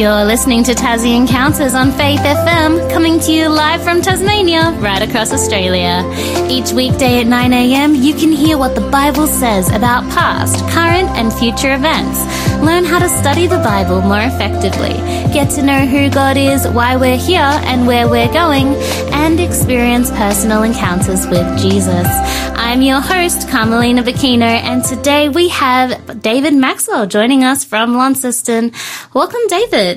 [0.00, 5.02] You're listening to Tassie Encounters on Faith FM, coming to you live from Tasmania, right
[5.02, 6.02] across Australia.
[6.48, 11.30] Each weekday at 9am, you can hear what the Bible says about past, current, and
[11.30, 12.18] future events.
[12.64, 14.94] Learn how to study the Bible more effectively,
[15.34, 18.68] get to know who God is, why we're here, and where we're going,
[19.12, 22.08] and experience personal encounters with Jesus.
[22.56, 28.72] I'm your host, Carmelina Bocchino, and today we have David Maxwell joining us from Launceston.
[29.12, 29.89] Welcome, David.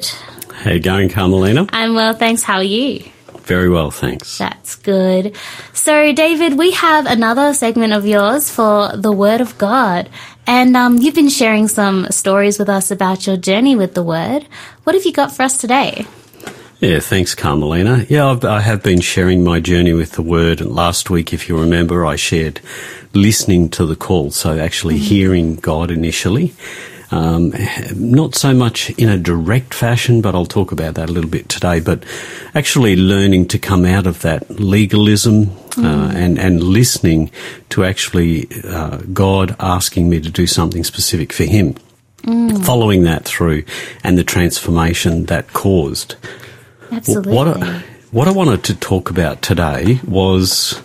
[0.53, 1.67] How you going, Carmelina?
[1.71, 2.43] I'm well, thanks.
[2.43, 3.03] How are you?
[3.43, 4.38] Very well, thanks.
[4.38, 5.35] That's good.
[5.73, 10.09] So, David, we have another segment of yours for the Word of God.
[10.47, 14.47] And um, you've been sharing some stories with us about your journey with the Word.
[14.83, 16.05] What have you got for us today?
[16.80, 18.05] Yeah, thanks, Carmelina.
[18.09, 20.61] Yeah, I've, I have been sharing my journey with the Word.
[20.61, 22.61] And last week, if you remember, I shared
[23.13, 25.03] listening to the call, so actually mm-hmm.
[25.03, 26.53] hearing God initially.
[27.13, 27.53] Um,
[27.95, 31.47] not so much in a direct fashion, but I'll talk about that a little bit
[31.47, 31.80] today.
[31.80, 32.03] But
[32.56, 35.86] actually learning to come out of that legalism mm.
[35.86, 37.30] uh, and and listening
[37.69, 41.75] to actually uh, God asking me to do something specific for Him.
[42.23, 42.66] Mm.
[42.66, 43.66] Following that through
[44.03, 46.16] and the transformation that caused.
[46.91, 47.34] Absolutely.
[47.34, 50.81] What I, what I wanted to talk about today was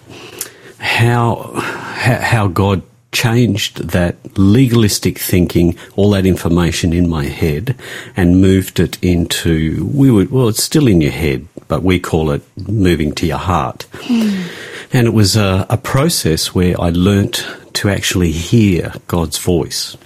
[0.79, 7.77] how how God changed that legalistic thinking, all that information in my head,
[8.17, 12.31] and moved it into we would well, it's still in your head, but we call
[12.31, 13.87] it moving to your heart.
[13.92, 14.50] Mm.
[14.92, 19.97] And it was a, a process where I learnt to actually hear God's voice.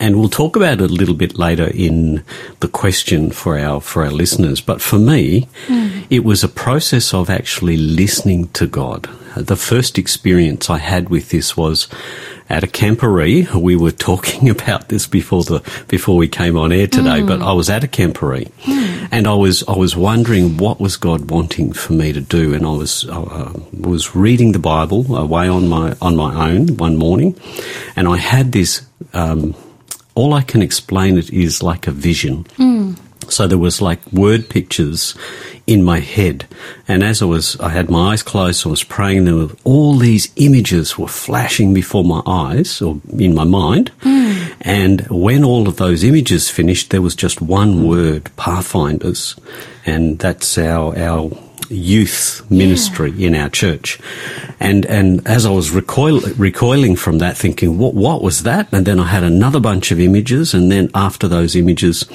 [0.00, 2.24] And we'll talk about it a little bit later in
[2.60, 4.60] the question for our for our listeners.
[4.60, 6.06] But for me, mm.
[6.10, 9.08] it was a process of actually listening to God.
[9.42, 11.88] The first experience I had with this was
[12.48, 13.52] at a camporee.
[13.54, 17.26] We were talking about this before the before we came on air today, mm.
[17.26, 19.08] but I was at a camporee, mm.
[19.10, 22.66] and I was I was wondering what was God wanting for me to do, and
[22.66, 27.38] I was uh, was reading the Bible away on my on my own one morning,
[27.96, 28.82] and I had this.
[29.12, 29.54] Um,
[30.14, 32.42] all I can explain it is like a vision.
[32.58, 32.98] Mm.
[33.30, 35.14] So there was like word pictures
[35.68, 36.46] in my head.
[36.88, 39.50] And as I was, I had my eyes closed, so I was praying, there were
[39.64, 43.92] all these images were flashing before my eyes or in my mind.
[44.00, 44.54] Mm.
[44.62, 49.36] And when all of those images finished, there was just one word, Pathfinders.
[49.84, 51.30] And that's our, our
[51.68, 53.26] youth ministry yeah.
[53.26, 54.00] in our church.
[54.58, 58.72] And, and as I was recoil, recoiling from that, thinking, what, what was that?
[58.72, 60.54] And then I had another bunch of images.
[60.54, 62.06] And then after those images,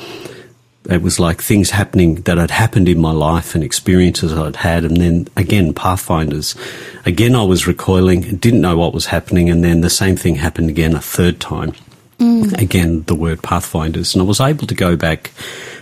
[0.89, 4.83] it was like things happening that had happened in my life and experiences I'd had.
[4.83, 6.55] And then again, Pathfinders.
[7.05, 9.49] Again, I was recoiling, didn't know what was happening.
[9.49, 11.73] And then the same thing happened again a third time.
[12.19, 12.61] Mm.
[12.61, 14.13] Again, the word Pathfinders.
[14.13, 15.31] And I was able to go back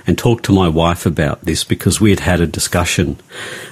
[0.06, 3.20] and talk to my wife about this because we had had a discussion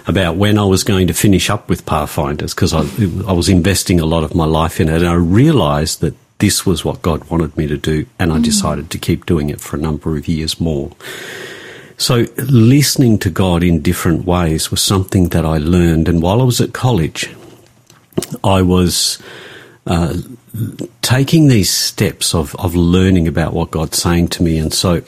[0.07, 2.81] about when I was going to finish up with Pathfinders because I,
[3.27, 5.01] I was investing a lot of my life in it.
[5.01, 8.05] And I realized that this was what God wanted me to do.
[8.17, 8.43] And I mm.
[8.43, 10.91] decided to keep doing it for a number of years more.
[11.97, 16.07] So listening to God in different ways was something that I learned.
[16.07, 17.29] And while I was at college,
[18.43, 19.21] I was
[19.85, 20.15] uh,
[21.01, 24.57] taking these steps of, of learning about what God's saying to me.
[24.57, 25.01] And so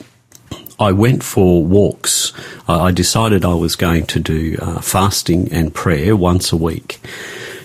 [0.78, 2.32] I went for walks.
[2.68, 7.00] I decided I was going to do uh, fasting and prayer once a week.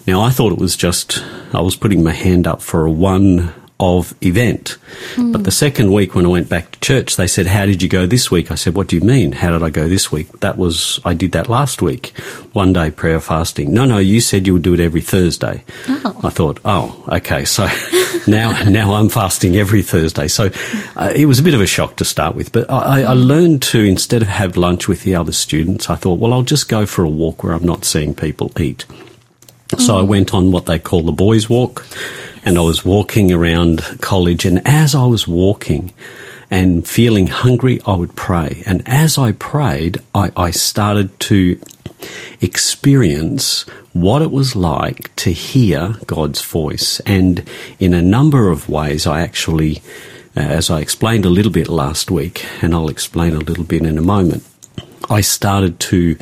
[0.06, 1.24] Now, I thought it was just,
[1.54, 4.78] I was putting my hand up for a one of event.
[5.16, 5.32] Mm.
[5.32, 7.90] But the second week when I went back to church, they said, How did you
[7.90, 8.50] go this week?
[8.50, 9.34] I said, What do you mean?
[9.34, 10.32] How did I go this week?
[10.40, 12.18] That was, I did that last week.
[12.54, 13.72] One day prayer fasting.
[13.72, 15.64] No, no, you said you would do it every Thursday.
[15.88, 16.20] Oh.
[16.24, 17.46] I thought, Oh, okay.
[17.46, 17.68] So
[18.28, 20.28] now, now I'm fasting every Thursday.
[20.28, 20.50] So
[20.96, 22.52] uh, it was a bit of a shock to start with.
[22.52, 26.20] But I, I learned to, instead of have lunch with the other students, I thought,
[26.20, 28.86] Well, I'll just go for a walk where I'm not seeing people eat.
[29.78, 29.98] So.
[29.98, 31.86] I went on what they call the boys' walk
[32.44, 34.46] and I was walking around college.
[34.46, 35.94] And as I was walking
[36.50, 38.64] and feeling hungry, I would pray.
[38.66, 41.60] And as I prayed, I, I started to
[42.40, 47.00] experience what it was like to hear God's voice.
[47.02, 47.48] And
[47.80, 49.82] in a number of ways, I actually,
[50.36, 53.86] uh, as I explained a little bit last week, and I'll explain a little bit
[53.86, 54.44] in a moment,
[55.10, 56.18] I started to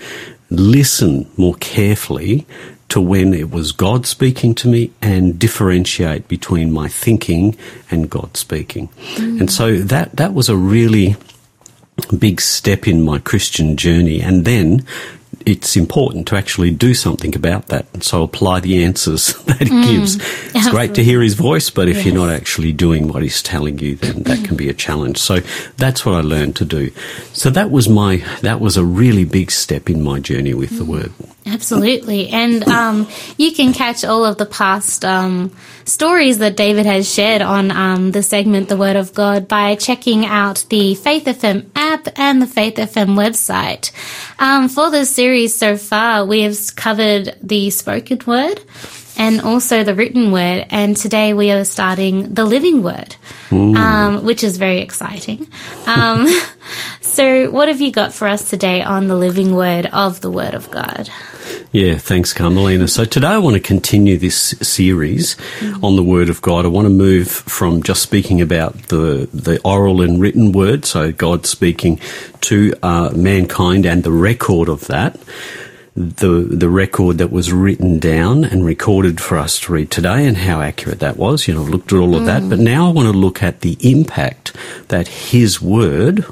[0.50, 2.46] listen more carefully
[2.90, 7.58] to when it was God speaking to me and differentiate between my thinking
[7.90, 8.90] and God speaking.
[9.16, 9.40] Mm.
[9.42, 11.16] And so that, that was a really
[12.18, 14.22] big step in my Christian journey.
[14.22, 14.86] And then
[15.46, 17.86] it's important to actually do something about that.
[17.94, 20.16] And so apply the answers that he gives.
[20.56, 22.06] It's great to hear his voice, but if Yes.
[22.08, 25.18] you're not actually doing what he's telling you, then that can be a challenge.
[25.20, 25.42] So
[25.78, 26.92] that's what I learned to do.
[27.34, 30.86] So that was my, that was a really big step in my journey with the
[30.86, 31.12] word.
[31.48, 32.30] Absolutely.
[32.30, 33.08] And um,
[33.38, 35.52] you can catch all of the past um,
[35.86, 40.26] stories that David has shared on um, the segment The Word of God by checking
[40.26, 43.92] out the Faith FM app and the Faith FM website.
[44.40, 48.60] Um, for this series so far, we have covered the spoken word
[49.18, 50.66] and also the written word.
[50.70, 53.16] And today we are starting the living word,
[53.52, 55.48] um, which is very exciting.
[55.86, 56.28] Um,
[57.02, 60.54] so, what have you got for us today on the living word of the Word
[60.54, 61.10] of God?
[61.72, 62.88] Yeah, thanks, Carmelina.
[62.88, 65.36] So today I want to continue this series
[65.84, 66.64] on the Word of God.
[66.64, 71.12] I want to move from just speaking about the the oral and written word, so
[71.12, 72.00] God speaking
[72.42, 75.20] to uh, mankind and the record of that,
[75.96, 80.38] the the record that was written down and recorded for us to read today, and
[80.38, 81.48] how accurate that was.
[81.48, 82.50] You know, I've looked at all of that, mm.
[82.50, 84.54] but now I want to look at the impact
[84.90, 86.26] that His Word,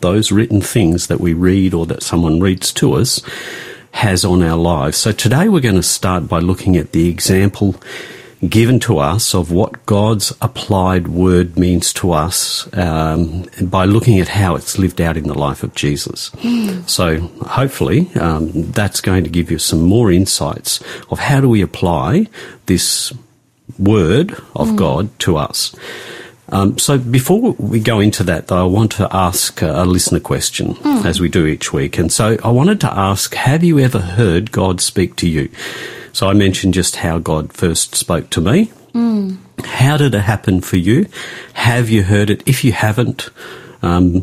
[0.00, 3.20] those written things that we read or that someone reads to us,
[3.92, 4.96] has on our lives.
[4.96, 7.74] So today we're going to start by looking at the example
[8.46, 14.28] given to us of what God's applied word means to us um, by looking at
[14.28, 16.30] how it's lived out in the life of Jesus.
[16.86, 20.80] So hopefully um, that's going to give you some more insights
[21.10, 22.28] of how do we apply
[22.66, 23.12] this
[23.78, 25.74] word of God to us.
[26.50, 30.76] Um, so before we go into that, though, I want to ask a listener question,
[31.04, 31.98] as we do each week.
[31.98, 35.50] And so I wanted to ask, have you ever heard God speak to you?
[36.12, 38.70] So I mentioned just how God first spoke to me.
[39.64, 41.06] How did it happen for you?
[41.54, 42.42] Have you heard it?
[42.46, 43.30] If you haven't,
[43.82, 44.22] um,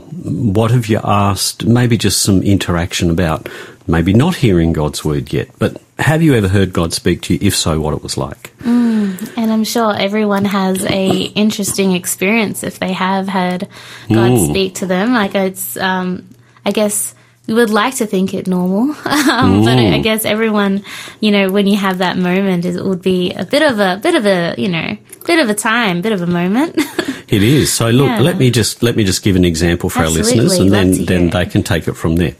[0.54, 1.66] what have you asked?
[1.66, 3.48] Maybe just some interaction about
[3.88, 7.40] maybe not hearing God's word yet, but have you ever heard God speak to you?
[7.42, 8.52] If so, what it was like?
[8.66, 13.70] And I'm sure everyone has a interesting experience if they have had
[14.10, 14.50] God Mm.
[14.50, 15.14] speak to them.
[15.14, 16.26] Like it's, um,
[16.66, 17.14] I guess
[17.48, 20.84] we would like to think it normal, um, but I, guess everyone,
[21.20, 24.16] you know, when you have that moment, it would be a bit of a bit
[24.16, 26.80] of a, you know, bit of a time, bit of a moment.
[27.28, 27.74] It is.
[27.74, 28.20] So look, Yeah.
[28.22, 30.38] let me just let me just give an example for Absolutely.
[30.38, 31.30] our listeners, and then then.
[31.32, 32.36] They can take it from there.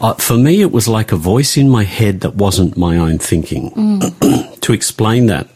[0.00, 3.18] Uh, for me, it was like a voice in my head that wasn't my own
[3.18, 3.70] thinking.
[3.70, 3.98] Hmm.
[4.60, 5.48] to explain that,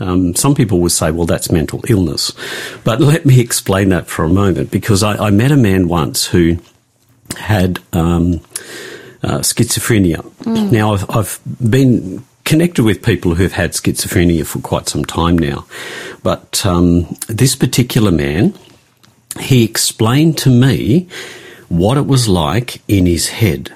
[0.00, 2.32] um, some people would say, "Well, that's mental illness,"
[2.82, 6.26] but let me explain that for a moment because I, I met a man once
[6.26, 6.58] who
[7.36, 8.40] had um,
[9.22, 10.24] uh, schizophrenia.
[10.70, 11.40] Now, I've, I've
[11.70, 15.64] been connected with people who've had schizophrenia for quite some time now,
[16.22, 18.54] but um, this particular man,
[19.40, 21.08] he explained to me
[21.68, 23.72] what it was like in his head.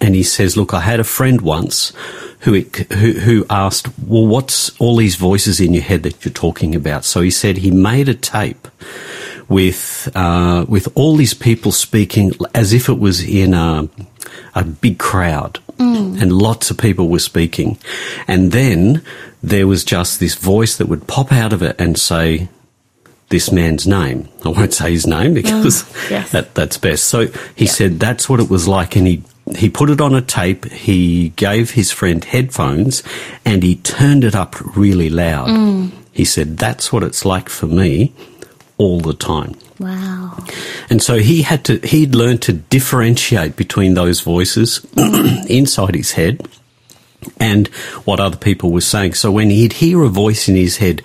[0.00, 1.92] And he says, "Look, I had a friend once
[2.40, 2.60] who
[2.92, 7.04] who, who asked, well, what's all these voices in your head that you're talking about?"
[7.04, 8.68] So he said he made a tape
[9.48, 13.88] with uh, with all these people speaking as if it was in a,
[14.54, 16.20] a big crowd, mm.
[16.20, 17.78] and lots of people were speaking,
[18.26, 19.02] and then
[19.42, 22.48] there was just this voice that would pop out of it and say
[23.30, 24.28] this man's name.
[24.44, 26.10] I won't say his name because mm.
[26.10, 26.32] yes.
[26.32, 27.04] that that's best.
[27.04, 29.22] So he said that's what it was like, and he
[29.56, 30.66] he put it on a tape.
[30.66, 33.02] He gave his friend headphones,
[33.46, 35.48] and he turned it up really loud.
[35.48, 35.92] Mm.
[36.12, 38.12] He said that's what it's like for me
[38.78, 39.54] all the time.
[39.78, 40.36] wow.
[40.88, 46.48] And so he had to, he'd learned to differentiate between those voices inside his head
[47.38, 47.68] and
[48.04, 49.14] what other people were saying.
[49.14, 51.02] So when he'd hear a voice in his head,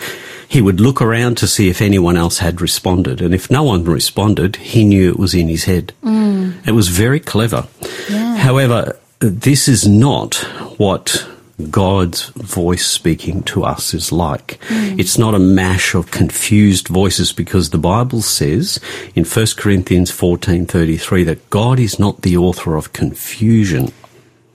[0.48, 3.22] he would look around to see if anyone else had responded.
[3.22, 5.94] And if no one responded, he knew it was in his head.
[6.04, 6.68] Mm.
[6.68, 7.68] It was very clever.
[8.08, 8.38] Yeah.
[8.38, 10.36] However, this is not
[10.78, 11.28] what
[11.72, 14.60] God's voice speaking to us is like.
[14.70, 15.00] Mm.
[15.00, 18.80] It's not a mash of confused voices because the Bible says
[19.16, 23.92] in 1 Corinthians 14:33 that God is not the author of confusion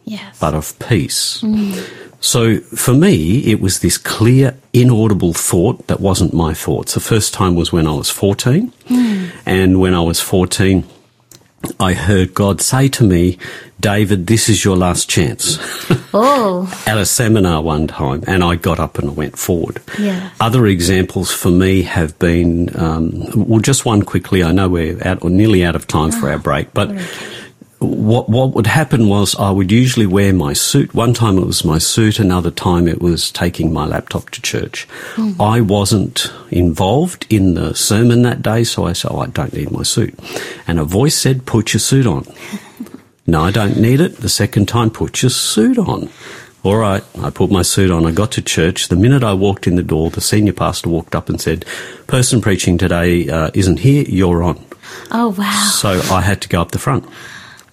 [0.04, 0.38] Yes.
[0.40, 1.40] but of peace.
[1.42, 1.74] Mm.
[2.20, 6.94] So for me, it was this clear, inaudible thought that wasn't my thoughts.
[6.94, 8.72] The first time was when I was 14.
[8.88, 9.30] Mm.
[9.46, 10.84] And when I was 14,
[11.80, 13.38] I heard God say to me,
[13.80, 15.58] David, this is your last chance.
[16.12, 19.80] oh, At a seminar one time, and I got up and went forward.
[19.98, 20.30] Yeah.
[20.40, 24.42] Other examples for me have been, um, well, just one quickly.
[24.42, 26.90] I know we're out or nearly out of time for our break, but
[27.80, 30.94] what what would happen was I would usually wear my suit.
[30.94, 34.88] One time it was my suit, another time it was taking my laptop to church.
[35.38, 39.70] I wasn't involved in the sermon that day, so I said, oh, I don't need
[39.70, 40.18] my suit.
[40.66, 42.26] And a voice said, put your suit on.
[43.30, 44.16] No, I don't need it.
[44.16, 46.08] The second time, put your suit on.
[46.62, 48.06] All right, I put my suit on.
[48.06, 48.88] I got to church.
[48.88, 51.66] The minute I walked in the door, the senior pastor walked up and said,
[52.06, 54.64] Person preaching today uh, isn't here, you're on.
[55.10, 55.68] Oh, wow.
[55.74, 57.04] So I had to go up the front.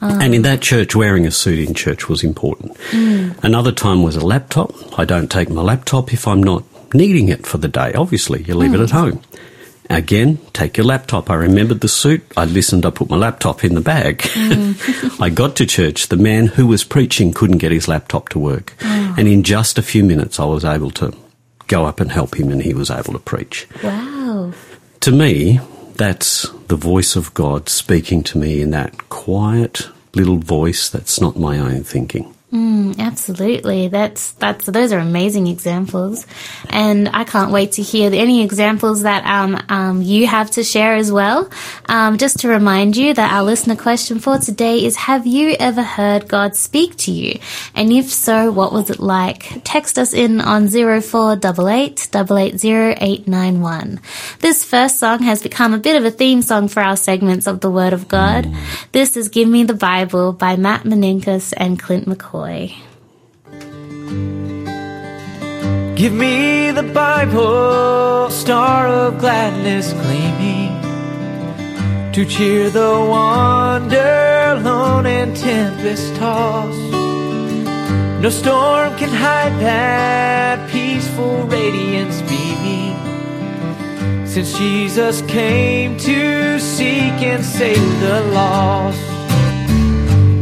[0.01, 0.19] Ah.
[0.21, 2.77] And in that church, wearing a suit in church was important.
[2.89, 3.31] Hmm.
[3.43, 4.73] Another time was a laptop.
[4.99, 7.93] I don't take my laptop if I'm not needing it for the day.
[7.93, 8.97] Obviously, you leave it at hmm.
[8.97, 9.21] home.
[9.89, 11.29] Again, take your laptop.
[11.29, 12.23] I remembered the suit.
[12.35, 12.85] I listened.
[12.85, 14.21] I put my laptop in the bag.
[14.23, 14.73] Hmm.
[15.21, 16.07] I got to church.
[16.07, 18.73] The man who was preaching couldn't get his laptop to work.
[18.81, 19.15] Ah.
[19.17, 21.15] And in just a few minutes, I was able to
[21.67, 23.67] go up and help him, and he was able to preach.
[23.83, 24.53] Wow.
[25.01, 25.59] To me,
[25.97, 31.37] that's the voice of God speaking to me in that quiet little voice that's not
[31.37, 32.33] my own thinking.
[32.55, 33.89] Mm, absolutely.
[33.89, 36.25] That's that's those are amazing examples,
[36.69, 40.95] and I can't wait to hear any examples that um, um, you have to share
[40.95, 41.49] as well.
[41.87, 45.83] Um, just to remind you that our listener question for today is: Have you ever
[45.83, 47.39] heard God speak to you?
[47.75, 49.61] And if so, what was it like?
[49.65, 53.99] Text us in on zero four double eight double eight zero eight nine one.
[54.39, 57.59] This first song has become a bit of a theme song for our segments of
[57.59, 58.47] the Word of God.
[58.93, 62.44] This is "Give Me the Bible" by Matt Meninkus and Clint McCoy.
[65.95, 70.73] Give me the Bible, star of gladness gleaming,
[72.11, 76.91] to cheer the wander, lone and tempest tossed.
[78.21, 82.97] No storm can hide that peaceful radiance beaming,
[84.27, 88.99] since Jesus came to seek and save the lost.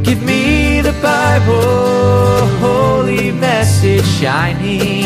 [0.03, 0.62] Give me
[1.03, 5.03] Bible, holy message shining.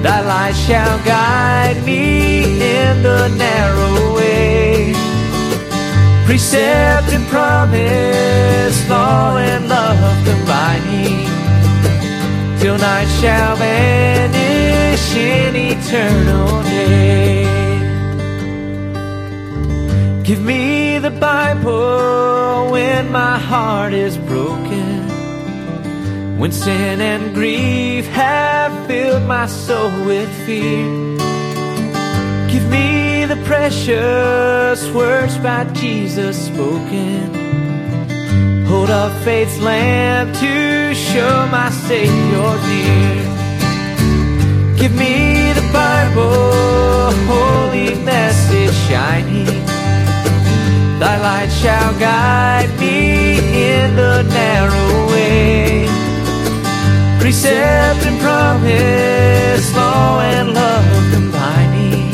[0.00, 2.44] Thy light shall guide me
[2.78, 4.94] in the narrow way.
[6.24, 11.26] Precept and promise, law and love combining.
[12.60, 17.44] Till night shall vanish in eternal day.
[20.22, 20.79] Give me
[21.10, 25.08] the Bible when my heart is broken.
[26.38, 30.86] When sin and grief have filled my soul with fear.
[32.50, 37.34] Give me the precious words by Jesus spoken.
[38.66, 43.24] Hold up faith's lamp to show my Savior near.
[44.76, 49.39] Give me the Bible, holy message shining.
[51.40, 55.88] Light shall guide me in the narrow way.
[57.18, 62.12] Precept and promise, law and love combining.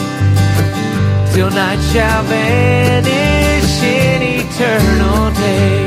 [1.33, 5.86] Till night shall vanish in eternal day.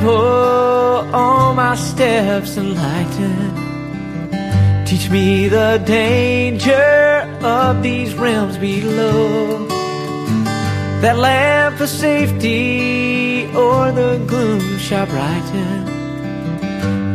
[0.00, 3.52] Bible, all my steps enlighten.
[4.86, 9.66] Teach me the danger of these realms below.
[11.02, 15.84] That lamp of safety or the gloom shall brighten.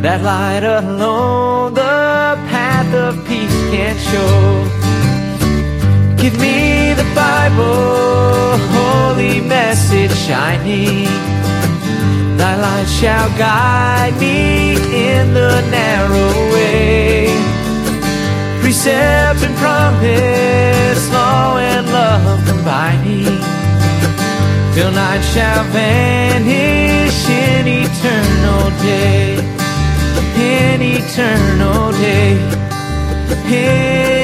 [0.04, 4.63] That light alone the path of peace can show.
[6.22, 11.54] Give me the Bible, holy message shining.
[12.45, 14.75] Thy light shall guide me
[15.09, 17.25] in the narrow way.
[18.61, 23.39] Precept and promise, law and love combining.
[24.75, 29.41] Till night shall vanish in eternal day.
[30.37, 32.37] In eternal day.
[33.49, 34.14] In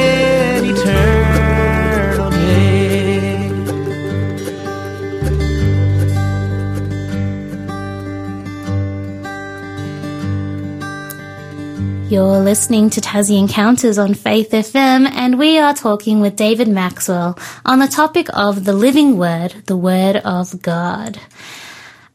[12.12, 17.40] You're listening to Tassie Encounters on Faith FM, and we are talking with David Maxwell
[17.66, 21.22] on the topic of the living word, the word of God.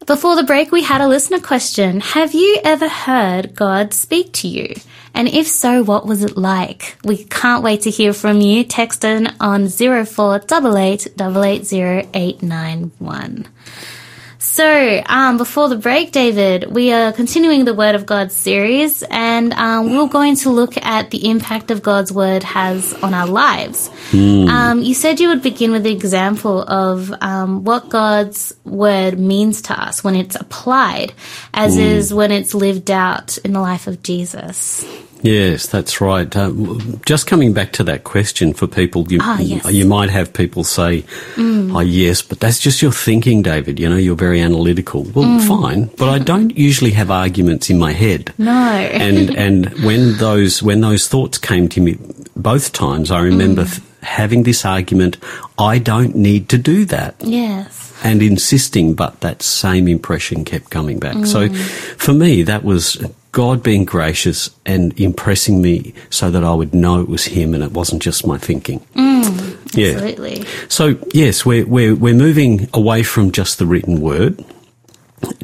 [0.04, 2.00] Before the break, we had a listener question.
[2.00, 4.74] Have you ever heard God speak to you?
[5.14, 6.98] And if so, what was it like?
[7.02, 8.64] We can't wait to hear from you.
[8.64, 13.46] Text in on 0488 880891.
[14.56, 19.52] So, um, before the break, David, we are continuing the Word of God series, and
[19.52, 23.90] um, we're going to look at the impact of God's Word has on our lives.
[24.48, 29.60] Um, you said you would begin with the example of um, what God's Word means
[29.68, 31.12] to us when it's applied,
[31.52, 34.86] as is when it's lived out in the life of Jesus.
[35.26, 36.34] Yes, that's right.
[36.36, 39.70] Um, just coming back to that question for people, you, Ah, yes.
[39.72, 41.04] you might have people say,
[41.36, 43.80] "Oh, yes, but that's just your thinking, David.
[43.80, 45.48] You know, you're very analytical." Well, mm.
[45.48, 48.32] fine, but I don't usually have arguments in my head.
[48.38, 48.52] No.
[48.52, 51.98] and and when those when those thoughts came to me
[52.36, 53.72] both times, I remember mm.
[53.72, 55.16] th- having this argument.
[55.58, 57.92] I don't need to do that yes.
[58.04, 61.26] and insisting, but that same impression kept coming back.
[61.26, 61.48] So
[61.96, 63.02] for me, that was
[63.36, 67.62] God being gracious and impressing me so that I would know it was Him and
[67.62, 68.80] it wasn't just my thinking.
[68.94, 69.90] yeah.
[69.90, 70.46] Absolutely.
[70.70, 74.42] So, yes, we're, we're, we're moving away from just the written word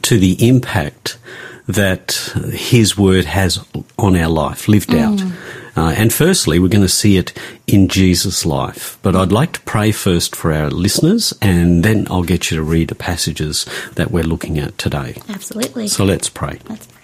[0.01, 1.19] to the impact
[1.67, 2.13] that
[2.55, 3.63] His word has
[3.99, 5.21] on our life, lived out.
[5.77, 8.99] Uh, and firstly, we're going to see it in Jesus' life.
[9.03, 12.63] But I'd like to pray first for our listeners, and then I'll get you to
[12.63, 15.21] read the passages that we're looking at today.
[15.29, 15.89] Absolutely.
[15.89, 16.59] So let's pray.
[16.71, 17.02] Let's pray.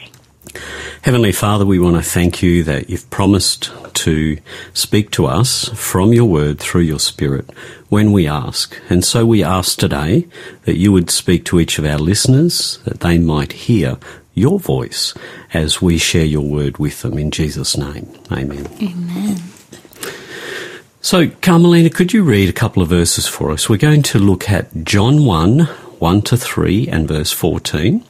[1.02, 4.38] Heavenly Father, we want to thank you that you've promised to
[4.74, 7.50] speak to us from your word through your Spirit
[7.88, 8.78] when we ask.
[8.88, 10.26] And so we ask today
[10.64, 13.98] that you would speak to each of our listeners, that they might hear
[14.34, 15.14] your voice
[15.52, 18.08] as we share your word with them in Jesus' name.
[18.30, 18.68] Amen.
[18.80, 19.36] Amen.
[21.00, 23.68] So, Carmelina, could you read a couple of verses for us?
[23.68, 25.68] We're going to look at John 1,
[26.00, 28.04] 1 to 3 and verse 14,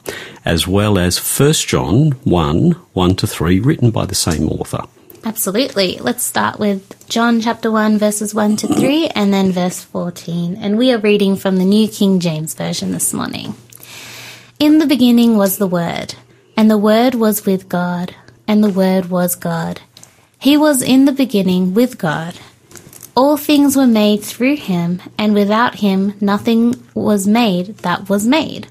[0.45, 4.83] as well as 1 John 1, 1 to 3, written by the same author.
[5.25, 5.97] Absolutely.
[5.97, 10.55] Let's start with John chapter 1, verses 1 to 3, and then verse 14.
[10.55, 13.55] And we are reading from the New King James Version this morning.
[14.59, 16.15] In the beginning was the Word,
[16.55, 18.15] and the Word was with God,
[18.47, 19.81] and the Word was God.
[20.39, 22.39] He was in the beginning with God.
[23.15, 28.67] All things were made through him, and without him nothing was made that was made.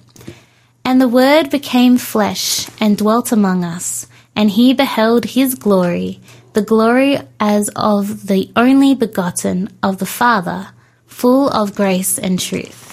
[0.84, 6.20] And the Word became flesh and dwelt among us, and he beheld his glory,
[6.54, 10.68] the glory as of the only begotten of the Father,
[11.06, 12.88] full of grace and truth.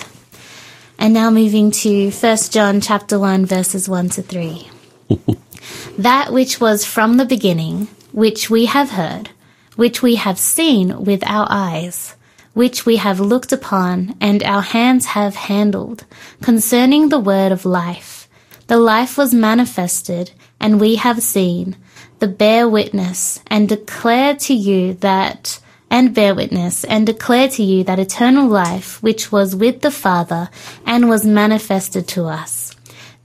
[0.98, 4.70] And now moving to 1 John chapter 1 verses 1 to 3.
[5.98, 9.30] that which was from the beginning, which we have heard,
[9.76, 12.16] which we have seen with our eyes,
[12.54, 16.06] which we have looked upon and our hands have handled,
[16.42, 18.28] concerning the word of life.
[18.68, 21.76] The life was manifested, and we have seen,
[22.20, 25.60] the bear witness, and declare to you that
[25.92, 30.50] and bear witness, and declare to you that eternal life which was with the Father
[30.86, 32.76] and was manifested to us.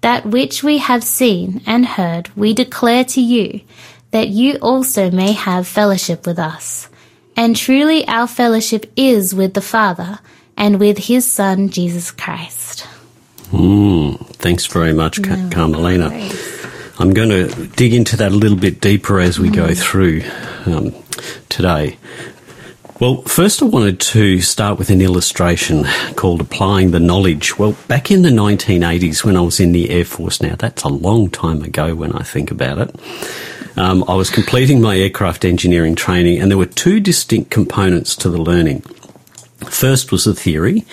[0.02, 3.62] That which we have seen and heard we declare to you,
[4.10, 6.88] that you also may have fellowship with us.
[7.36, 10.18] And truly our fellowship is with the Father
[10.56, 12.86] and with his Son Jesus Christ.
[13.50, 16.10] Mm, thanks very much, Ca- Carmelina.
[16.98, 20.22] I'm going to dig into that a little bit deeper as we go through
[20.66, 20.94] um,
[21.48, 21.96] today.
[23.00, 25.84] Well, first I wanted to start with an illustration
[26.16, 27.58] called Applying the Knowledge.
[27.58, 30.90] Well, back in the 1980s when I was in the Air Force now, that's a
[30.90, 32.94] long time ago when I think about it,
[33.78, 38.28] um, I was completing my aircraft engineering training and there were two distinct components to
[38.28, 38.82] the learning.
[39.64, 40.84] First was the theory.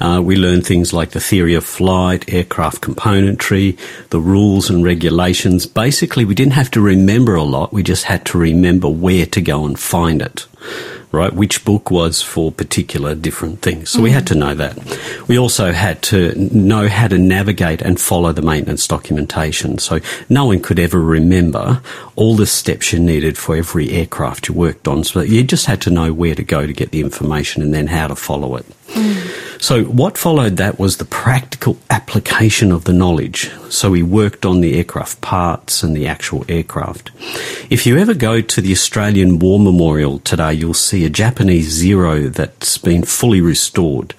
[0.00, 3.76] Uh, we learned things like the theory of flight, aircraft componentry,
[4.10, 5.66] the rules and regulations.
[5.66, 7.72] Basically, we didn't have to remember a lot.
[7.72, 10.46] We just had to remember where to go and find it,
[11.12, 11.32] right?
[11.32, 13.90] Which book was for particular different things.
[13.90, 14.76] So we had to know that.
[15.28, 19.78] We also had to know how to navigate and follow the maintenance documentation.
[19.78, 21.82] So no one could ever remember
[22.16, 25.04] all the steps you needed for every aircraft you worked on.
[25.04, 27.86] So you just had to know where to go to get the information and then
[27.86, 28.66] how to follow it.
[29.58, 33.50] So what followed that was the practical application of the knowledge.
[33.70, 37.10] So we worked on the aircraft parts and the actual aircraft.
[37.70, 42.28] If you ever go to the Australian War Memorial today, you'll see a Japanese Zero
[42.28, 44.14] that's been fully restored.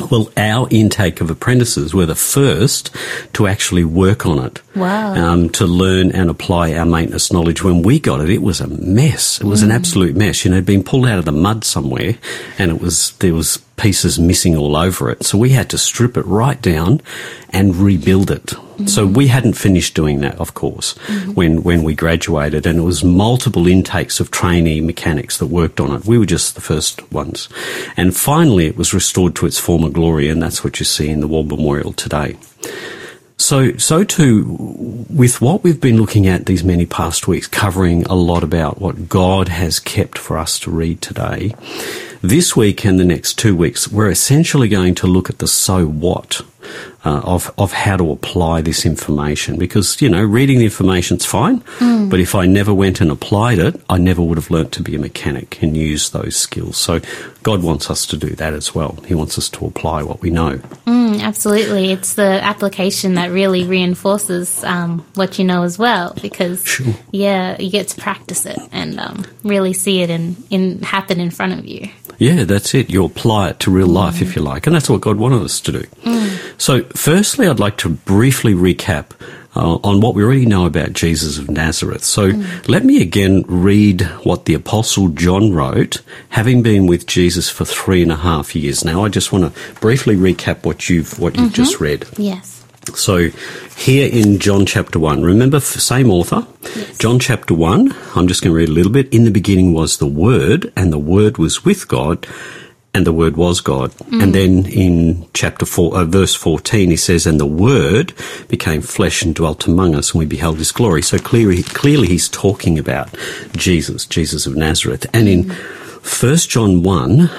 [0.00, 2.94] Well, our intake of apprentices were the first
[3.34, 4.62] to actually work on it.
[4.74, 5.14] Wow.
[5.14, 7.64] um, to learn and apply our maintenance knowledge.
[7.64, 9.40] When we got it, it was a mess.
[9.40, 10.44] It was an absolute mess.
[10.44, 12.16] You know, it'd been pulled out of the mud somewhere,
[12.58, 15.24] and it was there was pieces missing all over it.
[15.24, 17.00] So we had to strip it right down
[17.50, 18.52] and rebuild it.
[18.86, 20.96] So we hadn't finished doing that, of course,
[21.34, 25.92] when when we graduated, and it was multiple intakes of trainee mechanics that worked on
[25.96, 26.04] it.
[26.04, 27.48] We were just the first ones,
[27.96, 31.20] and finally it was restored to its former glory, and that's what you see in
[31.20, 32.36] the War Memorial today.
[33.40, 34.44] So, so too,
[35.08, 39.08] with what we've been looking at these many past weeks, covering a lot about what
[39.08, 41.54] God has kept for us to read today,
[42.22, 45.86] this week and the next two weeks, we're essentially going to look at the so
[45.86, 46.42] what
[47.04, 49.56] uh, of of how to apply this information.
[49.56, 51.62] Because you know, reading the information's fine,
[52.10, 54.94] but if I never went and applied it, I never would have learnt to be
[54.94, 56.76] a mechanic and use those skills.
[56.76, 57.00] So,
[57.42, 58.98] God wants us to do that as well.
[59.06, 60.58] He wants us to apply what we know.
[60.86, 61.92] Mm, absolutely.
[61.92, 66.92] It's the application that really reinforces um, what you know as well because, Sure.
[67.12, 71.30] yeah, you get to practice it and um, really see it in, in happen in
[71.30, 71.88] front of you.
[72.18, 72.90] Yeah, that's it.
[72.90, 74.66] You apply it to real life, if you like.
[74.66, 75.82] And that's what God wanted us to do.
[76.02, 76.60] Mm.
[76.60, 79.12] So, firstly, I'd like to briefly recap
[79.54, 82.02] uh, on what we already know about Jesus of Nazareth.
[82.02, 82.68] So, mm.
[82.68, 88.02] let me again read what the Apostle John wrote, having been with Jesus for three
[88.02, 88.84] and a half years.
[88.84, 91.54] Now, I just want to briefly recap what you've what you've mm-hmm.
[91.54, 92.04] just read.
[92.16, 92.57] Yes.
[92.96, 93.28] So,
[93.76, 96.46] here in John chapter 1, remember, same author,
[96.98, 99.12] John chapter 1, I'm just going to read a little bit.
[99.12, 102.26] In the beginning was the Word, and the Word was with God,
[102.94, 103.92] and the Word was God.
[104.10, 108.12] And then in chapter 4, uh, verse 14, he says, And the Word
[108.48, 111.02] became flesh and dwelt among us, and we beheld his glory.
[111.02, 113.14] So clearly, clearly he's talking about
[113.52, 115.06] Jesus, Jesus of Nazareth.
[115.12, 117.30] And in 1 John 1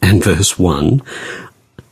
[0.00, 1.02] and verse 1,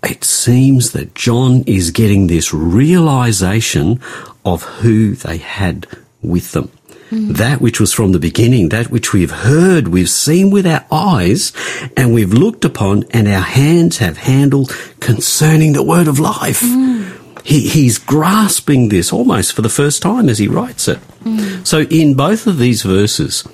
[0.02, 4.00] it seems that John is getting this realization
[4.44, 5.86] of who they had
[6.22, 6.70] with them.
[7.10, 7.32] Hmm.
[7.32, 11.52] That which was from the beginning, that which we've heard, we've seen with our eyes,
[11.96, 16.60] and we've looked upon, and our hands have handled concerning the word of life.
[16.62, 17.08] Hmm.
[17.44, 20.98] He, he's grasping this almost for the first time as he writes it.
[21.24, 21.64] Hmm.
[21.64, 23.44] So, in both of these verses,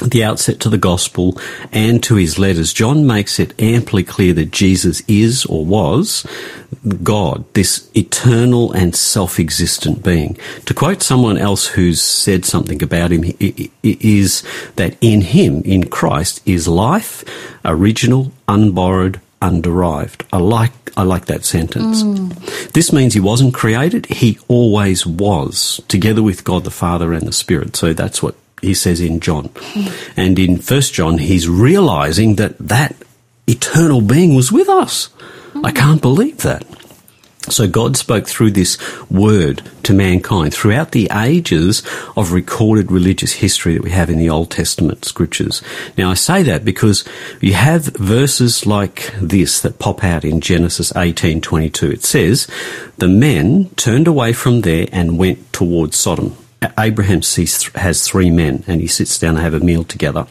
[0.00, 1.38] the outset to the gospel
[1.72, 6.26] and to his letters, John makes it amply clear that Jesus is or was
[7.02, 10.38] God, this eternal and self-existent being.
[10.66, 13.24] To quote someone else who's said something about him,
[13.82, 14.42] is
[14.76, 17.24] that in him, in Christ, is life,
[17.64, 20.22] original, unborrowed, underived.
[20.32, 22.02] I like I like that sentence.
[22.02, 22.72] Mm.
[22.72, 27.32] This means he wasn't created, he always was, together with God the Father and the
[27.32, 27.76] Spirit.
[27.76, 29.50] So that's what he says in John.
[30.16, 32.96] And in First John, he's realizing that that
[33.46, 35.08] eternal being was with us.
[35.64, 36.64] I can't believe that.
[37.48, 38.78] So God spoke through this
[39.10, 41.82] word to mankind throughout the ages
[42.16, 45.62] of recorded religious history that we have in the Old Testament scriptures.
[45.96, 47.04] Now I say that because
[47.40, 51.90] you have verses like this that pop out in Genesis 18:22.
[51.90, 52.46] It says,
[52.98, 56.36] "The men turned away from there and went towards Sodom."
[56.78, 60.26] Abraham sees, has three men and he sits down to have a meal together.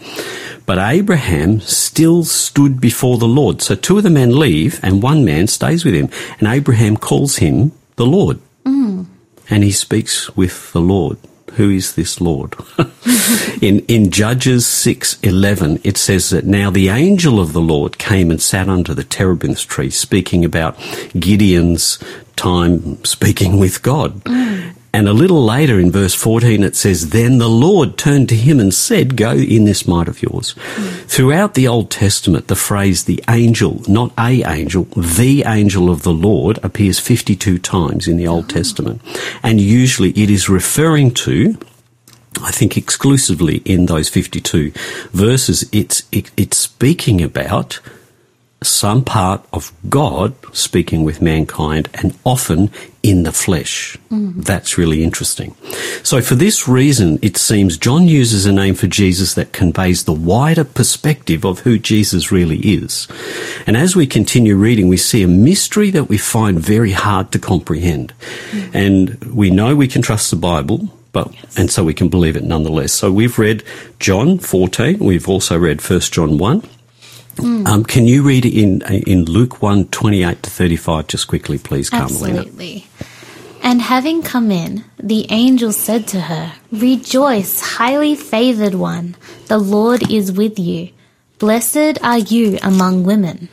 [0.65, 3.61] But Abraham still stood before the Lord.
[3.61, 6.09] So two of the men leave and one man stays with him.
[6.37, 8.39] And Abraham calls him the Lord.
[8.65, 9.07] Mm.
[9.49, 11.17] And he speaks with the Lord.
[11.53, 12.53] Who is this Lord?
[13.61, 18.29] in in Judges six eleven, it says that now the angel of the Lord came
[18.29, 20.77] and sat under the terebinth tree, speaking about
[21.19, 21.97] Gideon's
[22.35, 24.23] time speaking with God.
[24.23, 24.75] Mm.
[24.91, 28.59] And a little later in verse 14 it says, Then the Lord turned to him
[28.59, 30.53] and said, Go in this might of yours.
[31.07, 36.13] Throughout the Old Testament, the phrase the angel, not a angel, the angel of the
[36.13, 38.53] Lord appears 52 times in the Old ah.
[38.53, 39.01] Testament.
[39.43, 41.57] And usually it is referring to
[42.41, 44.71] I think exclusively in those 52
[45.11, 47.79] verses, it's, it, it's speaking about
[48.61, 52.69] some part of God speaking with mankind and often
[53.01, 53.97] in the flesh.
[54.11, 54.41] Mm-hmm.
[54.41, 55.55] That's really interesting.
[56.03, 60.13] So for this reason, it seems John uses a name for Jesus that conveys the
[60.13, 63.07] wider perspective of who Jesus really is.
[63.65, 67.39] And as we continue reading, we see a mystery that we find very hard to
[67.39, 68.13] comprehend.
[68.51, 68.77] Mm-hmm.
[68.77, 72.43] And we know we can trust the Bible, but and so we can believe it
[72.43, 72.91] nonetheless.
[72.91, 73.63] So we've read
[73.99, 74.99] John 14.
[74.99, 76.63] We've also read 1 John 1.
[77.39, 82.39] Um, can you read in in Luke 1, 28 to 35 just quickly, please, Carmelina?
[82.39, 82.87] Absolutely.
[83.61, 89.15] And having come in, the angel said to her, Rejoice, highly favored one,
[89.47, 90.89] the Lord is with you.
[91.39, 93.49] Blessed are you among women.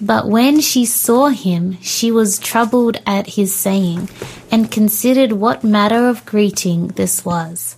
[0.00, 4.08] But when she saw him, she was troubled at his saying,
[4.50, 7.76] and considered what matter of greeting this was.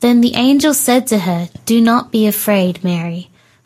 [0.00, 3.30] Then the angel said to her, Do not be afraid, Mary,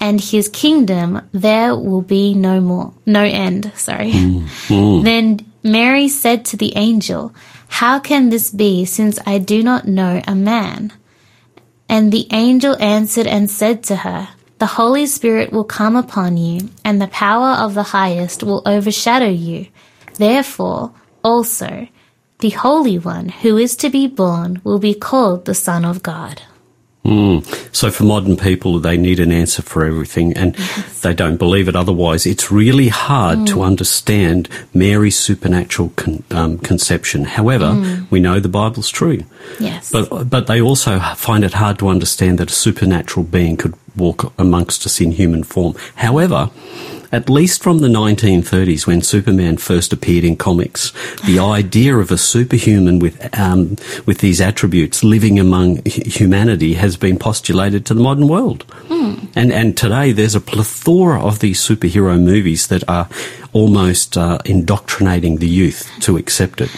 [0.00, 4.12] and his kingdom there will be no more, no end, sorry.
[4.12, 5.04] Mm-hmm.
[5.04, 7.34] Then Mary said to the angel,
[7.68, 10.92] How can this be since I do not know a man?
[11.88, 16.68] And the angel answered and said to her, The Holy Spirit will come upon you,
[16.84, 19.66] and the power of the highest will overshadow you.
[20.14, 20.92] Therefore,
[21.24, 21.88] also,
[22.40, 26.42] the Holy One who is to be born will be called the Son of God.
[27.04, 27.38] Hmm.
[27.72, 30.54] So for modern people, they need an answer for everything and
[31.02, 32.26] they don't believe it otherwise.
[32.26, 33.62] It's really hard to hmm.
[33.62, 37.24] understand Mary's supernatural con- um, conception.
[37.24, 38.04] However, hmm.
[38.10, 39.24] we know the Bible's true.
[39.58, 39.90] Yes.
[39.90, 44.32] But, but they also find it hard to understand that a supernatural being could walk
[44.38, 45.74] amongst us in human form.
[45.96, 46.50] However,
[47.12, 50.92] at least from the 1930s when Superman first appeared in comics,
[51.24, 57.18] the idea of a superhuman with, um, with these attributes living among humanity has been
[57.18, 58.64] postulated to the modern world.
[59.34, 63.08] And, and today there's a plethora of these superhero movies that are
[63.52, 66.70] almost uh, indoctrinating the youth to accept it.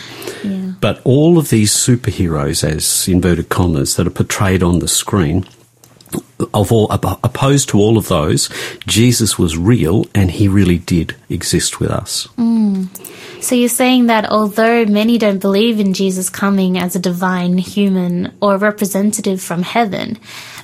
[0.44, 0.72] yeah.
[0.80, 5.46] But all of these superheroes, as inverted commas, that are portrayed on the screen,
[6.54, 8.48] of all opposed to all of those,
[8.86, 12.28] Jesus was real and he really did exist with us.
[12.36, 12.88] Mm.
[13.42, 18.34] So you're saying that although many don't believe in Jesus coming as a divine human
[18.40, 20.18] or representative from heaven,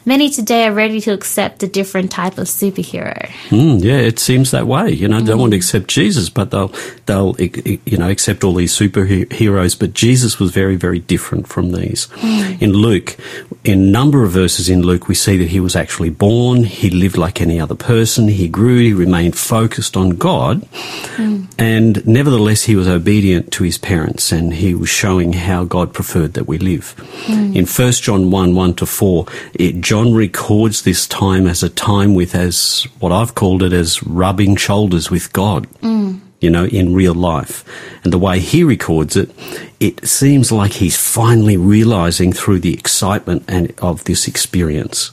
[0.07, 3.27] many today are ready to accept a different type of superhero.
[3.51, 4.91] Mm, yeah, it seems that way.
[4.91, 6.73] You know, they don't want to accept Jesus, but they'll
[7.07, 9.79] they'll you know accept all these superheroes.
[9.79, 12.09] But Jesus was very very different from these.
[12.13, 12.57] Hmm.
[12.61, 13.17] In Luke,
[13.65, 16.65] in a number of verses in Luke, we see that he was actually born.
[16.65, 18.29] He lived like any other person.
[18.29, 18.79] He grew.
[18.79, 20.63] He remained focused on God,
[21.17, 21.45] hmm.
[21.59, 26.35] and nevertheless, he was obedient to his parents, and he was showing how God preferred
[26.35, 26.95] that we live.
[27.29, 32.15] In First John one one to four, it, John records this time as a time
[32.15, 35.67] with as what I've called it as rubbing shoulders with God.
[36.41, 37.65] You know, in real life.
[38.05, 39.31] And the way he records it,
[39.81, 45.13] it seems like he's finally realizing through the excitement and of this experience.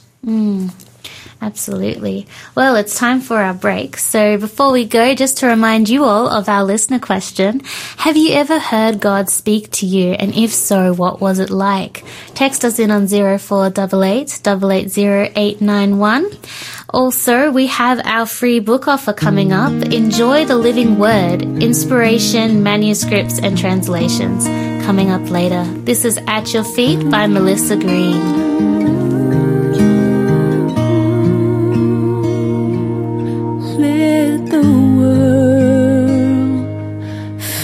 [1.44, 2.26] Absolutely.
[2.54, 3.98] Well, it's time for our break.
[3.98, 7.60] So before we go, just to remind you all of our listener question,
[7.98, 10.12] have you ever heard God speak to you?
[10.12, 12.02] And if so, what was it like?
[12.34, 16.30] Text us in on 0488 880891.
[16.88, 19.72] Also, we have our free book offer coming up.
[19.92, 24.46] Enjoy the Living Word, Inspiration, Manuscripts and Translations.
[24.86, 25.64] Coming up later.
[25.84, 28.83] This is At Your Feet by Melissa Green.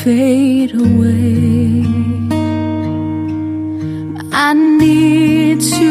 [0.03, 1.85] Fade away.
[4.33, 5.90] I need to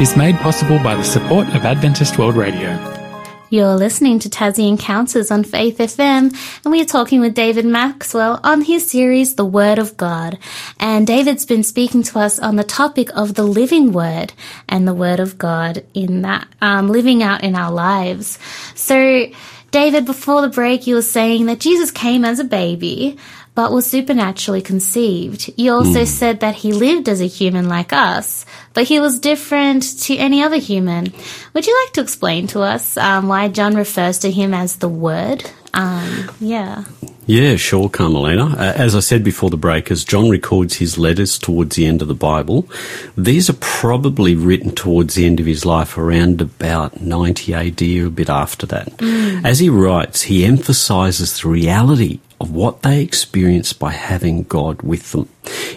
[0.00, 2.70] is made possible by the support of Adventist World Radio.
[3.50, 6.34] You're listening to Tassie Encounters on Faith FM,
[6.64, 10.38] and we are talking with David Maxwell on his series, The Word of God.
[10.78, 14.32] And David's been speaking to us on the topic of the living Word
[14.70, 18.38] and the Word of God in that, um, living out in our lives.
[18.74, 19.26] So,
[19.70, 23.18] David, before the break, you were saying that Jesus came as a baby,
[23.54, 25.52] but was supernaturally conceived.
[25.56, 29.82] You also said that he lived as a human like us, but he was different
[30.02, 31.12] to any other human.
[31.54, 34.88] Would you like to explain to us um, why John refers to him as the
[34.88, 35.50] Word?
[35.74, 36.84] Um, yeah.
[37.26, 38.56] Yeah, sure, Carmelina.
[38.56, 42.02] Uh, as I said before the break, as John records his letters towards the end
[42.02, 42.68] of the Bible,
[43.16, 48.06] these are probably written towards the end of his life around about 90 AD or
[48.06, 49.00] a bit after that.
[49.44, 55.12] As he writes, he emphasizes the reality of what they experienced by having God with
[55.12, 55.28] them.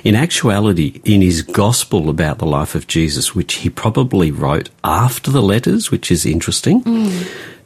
[0.03, 5.29] In actuality, in his gospel about the life of Jesus, which he probably wrote after
[5.29, 6.83] the letters, which is interesting,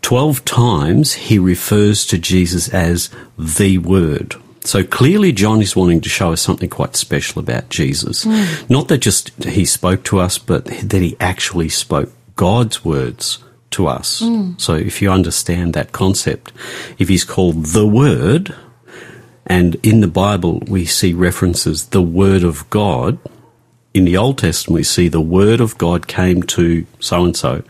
[0.02, 4.36] 12 times he refers to Jesus as the Word.
[4.64, 8.26] So clearly, John is wanting to show us something quite special about Jesus.
[8.68, 13.40] Not that just he spoke to us, but that he actually spoke God's words
[13.72, 14.24] to us.
[14.58, 16.52] So if you understand that concept,
[16.98, 18.56] if he's called the Word,
[19.48, 23.18] and in the Bible we see references the Word of God,
[23.94, 27.64] in the Old Testament we see the Word of God came to so and so.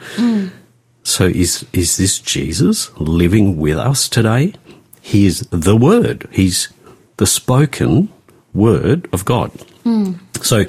[1.04, 4.54] So is is this Jesus living with us today?
[5.00, 6.28] He is the Word.
[6.32, 6.68] He's
[7.16, 8.10] the spoken
[8.54, 9.52] Word of God.
[10.42, 10.66] So,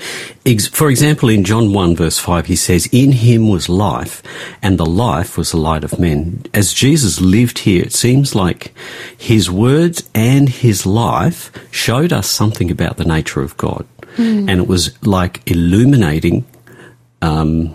[0.47, 4.23] ex- for example, in John 1 verse 5, he says, In him was life,
[4.63, 6.43] and the life was the light of men.
[6.55, 8.73] As Jesus lived here, it seems like
[9.17, 13.87] his words and his life showed us something about the nature of God.
[14.49, 16.45] And it was like illuminating
[17.23, 17.75] um,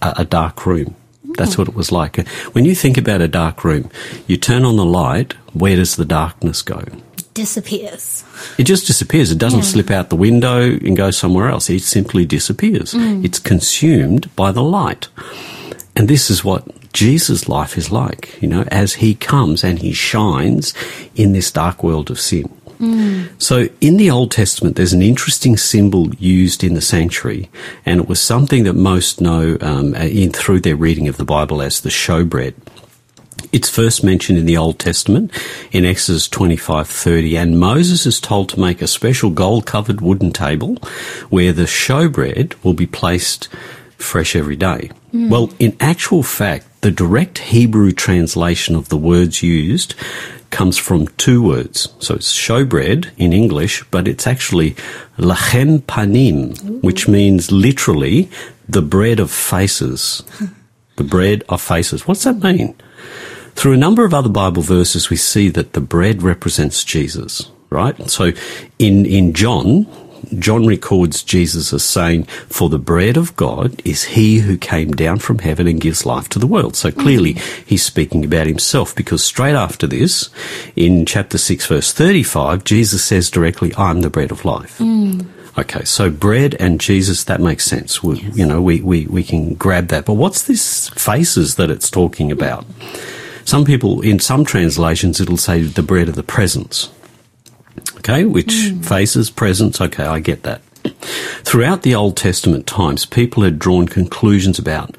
[0.00, 0.94] a, a dark room.
[1.36, 2.26] That's what it was like.
[2.54, 3.90] When you think about a dark room,
[4.26, 6.82] you turn on the light, where does the darkness go?
[7.36, 8.24] Disappears.
[8.58, 9.30] It just disappears.
[9.30, 11.68] It doesn't slip out the window and go somewhere else.
[11.70, 12.94] It simply disappears.
[13.24, 15.08] It's consumed by the light.
[15.94, 19.92] And this is what Jesus' life is like, you know, as he comes and he
[19.92, 20.72] shines
[21.14, 22.50] in this dark world of sin.
[23.38, 27.48] So in the Old Testament, there's an interesting symbol used in the sanctuary,
[27.86, 31.62] and it was something that most know um, in through their reading of the Bible
[31.62, 32.54] as the showbread.
[33.52, 35.30] It's first mentioned in the Old Testament
[35.72, 40.76] in Exodus 25:30 and Moses is told to make a special gold-covered wooden table
[41.30, 43.48] where the showbread will be placed
[43.98, 44.90] fresh every day.
[45.10, 45.28] Hmm.
[45.28, 49.94] Well, in actual fact, the direct Hebrew translation of the words used
[50.50, 51.88] comes from two words.
[51.98, 54.76] So it's showbread in English, but it's actually
[55.18, 58.30] lachem panim, which means literally
[58.68, 60.22] the bread of faces.
[60.96, 62.06] the bread of faces.
[62.06, 62.74] What's that mean?
[63.56, 68.08] Through a number of other Bible verses, we see that the bread represents Jesus, right?
[68.10, 68.32] So
[68.78, 69.86] in, in John,
[70.38, 75.20] John records Jesus as saying, For the bread of God is he who came down
[75.20, 76.76] from heaven and gives life to the world.
[76.76, 77.34] So clearly
[77.64, 80.28] he's speaking about himself because straight after this,
[80.74, 84.78] in chapter 6, verse 35, Jesus says directly, I'm the bread of life.
[84.78, 85.20] Hmm.
[85.58, 88.02] Okay, so bread and Jesus, that makes sense.
[88.02, 90.04] We, You know, we, we, we can grab that.
[90.04, 92.66] But what's this faces that it's talking about?
[93.46, 96.90] Some people, in some translations, it'll say the bread of the presence.
[97.98, 100.62] Okay, which faces, presence, okay, I get that.
[101.44, 104.96] Throughout the Old Testament times, people had drawn conclusions about,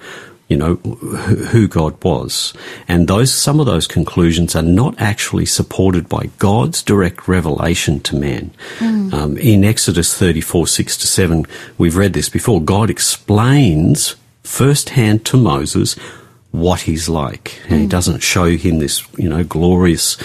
[0.47, 2.53] you know, who God was.
[2.87, 8.15] And those, some of those conclusions are not actually supported by God's direct revelation to
[8.15, 8.51] man.
[9.13, 11.45] Um, in Exodus 34, 6 to 7,
[11.77, 12.61] we've read this before.
[12.61, 15.97] God explains firsthand to Moses
[16.51, 17.59] what he's like.
[17.69, 17.89] And he mm.
[17.89, 20.17] doesn't show him this, you know, glorious,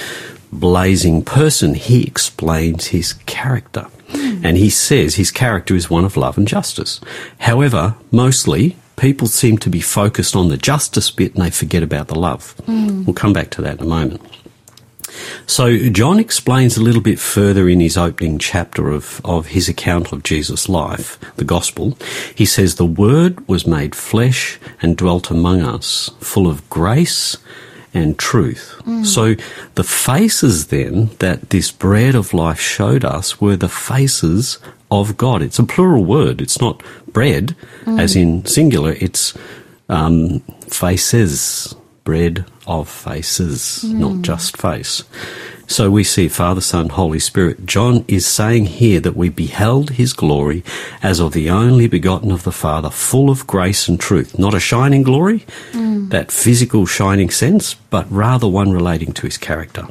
[0.53, 1.75] blazing person.
[1.75, 3.87] He explains his character.
[4.11, 4.45] Mm.
[4.45, 7.01] And he says his character is one of love and justice.
[7.39, 12.09] However, mostly people seem to be focused on the justice bit and they forget about
[12.09, 12.55] the love.
[12.67, 13.07] Mm.
[13.07, 14.21] We'll come back to that in a moment.
[15.47, 20.13] So John explains a little bit further in his opening chapter of, of his account
[20.13, 21.97] of Jesus' life, the gospel.
[22.35, 27.37] He says, The Word was made flesh and dwelt among us, full of grace
[27.95, 28.81] and truth.
[29.05, 29.35] So
[29.75, 34.59] the faces then that this bread of life showed us were the faces
[34.91, 35.43] of God.
[35.43, 36.41] It's a plural word.
[36.41, 36.83] It's not
[37.13, 37.55] bread,
[37.87, 38.93] as in singular.
[38.93, 39.35] It's
[39.89, 45.03] um, faces, bread of faces, not just face.
[45.67, 47.65] So we see Father, Son, Holy Spirit.
[47.65, 50.63] John is saying here that we beheld his glory
[51.03, 54.39] as of the only begotten of the Father, full of grace and truth.
[54.39, 59.87] Not a shining glory, that physical shining sense, but rather one relating to his character.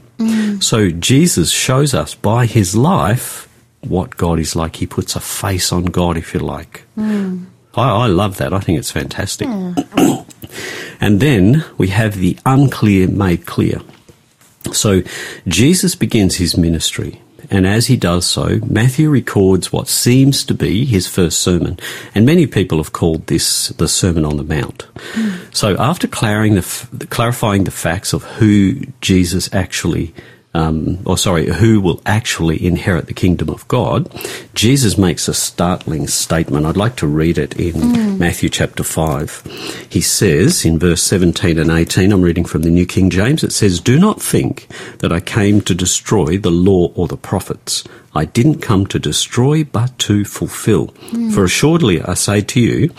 [0.59, 3.47] So Jesus shows us by his life
[3.81, 4.75] what God is like.
[4.75, 6.83] He puts a face on God, if you like.
[7.75, 8.53] I, I love that.
[8.53, 9.47] I think it's fantastic.
[11.01, 13.81] and then we have the unclear made clear.
[14.73, 15.01] So
[15.47, 20.85] Jesus begins his ministry, and as he does so, Matthew records what seems to be
[20.85, 21.77] his first sermon,
[22.15, 24.87] and many people have called this the Sermon on the Mount.
[25.13, 25.31] Hmm.
[25.51, 30.13] So after clarifying the, clarifying the facts of who Jesus actually
[30.53, 34.11] um, or sorry, who will actually inherit the kingdom of God,
[34.53, 36.65] Jesus makes a startling statement.
[36.65, 39.87] I'd like to read it in Matthew chapter 5.
[39.89, 43.53] He says in verse 17 and 18, I'm reading from the New King James, it
[43.53, 44.67] says, Do not think
[44.99, 47.85] that I came to destroy the law or the prophets.
[48.13, 50.87] I didn't come to destroy, but to fulfill.
[51.33, 52.89] For assuredly I say to you,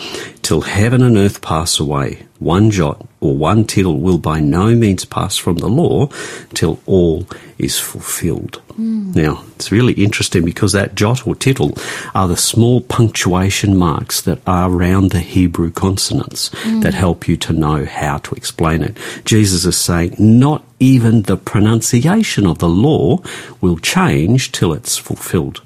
[0.41, 5.05] till heaven and earth pass away, one jot or one tittle will by no means
[5.05, 6.09] pass from the law
[6.55, 7.27] till all
[7.59, 8.57] is fulfilled.
[8.75, 9.13] Hmm.
[9.13, 11.77] Now, it's really interesting because that jot or tittle
[12.15, 16.81] are the small punctuation marks that are around the Hebrew consonants hmm.
[16.81, 18.97] that help you to know how to explain it.
[19.25, 23.23] Jesus is saying, not even the pronunciation of the law
[23.61, 25.63] will change till it's fulfilled.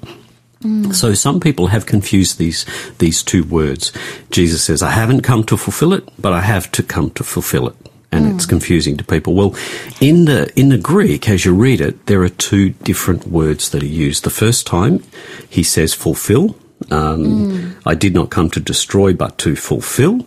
[0.91, 2.65] So some people have confused these
[2.97, 3.91] these two words.
[4.31, 7.67] Jesus says, "I haven't come to fulfill it, but I have to come to fulfill
[7.67, 7.75] it."
[8.11, 8.49] And it's hmm.
[8.49, 9.35] confusing to people.
[9.35, 9.55] Well,
[10.01, 13.83] in the in the Greek, as you read it, there are two different words that
[13.83, 14.23] are used.
[14.23, 15.03] The first time,
[15.47, 16.55] he says "fulfill."
[16.89, 17.71] Um, hmm.
[17.85, 20.25] I did not come to destroy, but to fulfill.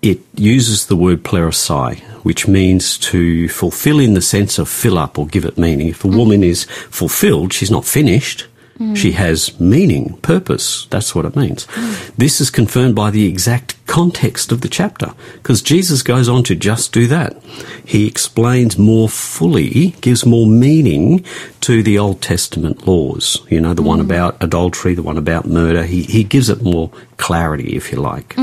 [0.00, 5.18] It uses the word plerosai, which means to fulfill in the sense of fill up
[5.18, 5.88] or give it meaning.
[5.88, 6.16] If a hmm.
[6.16, 8.46] woman is fulfilled, she's not finished.
[8.78, 8.96] Mm.
[8.96, 10.86] She has meaning, purpose.
[10.90, 11.66] That's what it means.
[11.66, 12.16] Mm.
[12.16, 16.54] This is confirmed by the exact context of the chapter, because Jesus goes on to
[16.54, 17.42] just do that.
[17.84, 21.24] He explains more fully, gives more meaning
[21.62, 23.40] to the Old Testament laws.
[23.50, 24.04] You know, the one mm.
[24.04, 25.84] about adultery, the one about murder.
[25.84, 28.36] He, he gives it more clarity, if you like.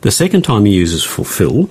[0.00, 1.70] The second time he uses fulfill,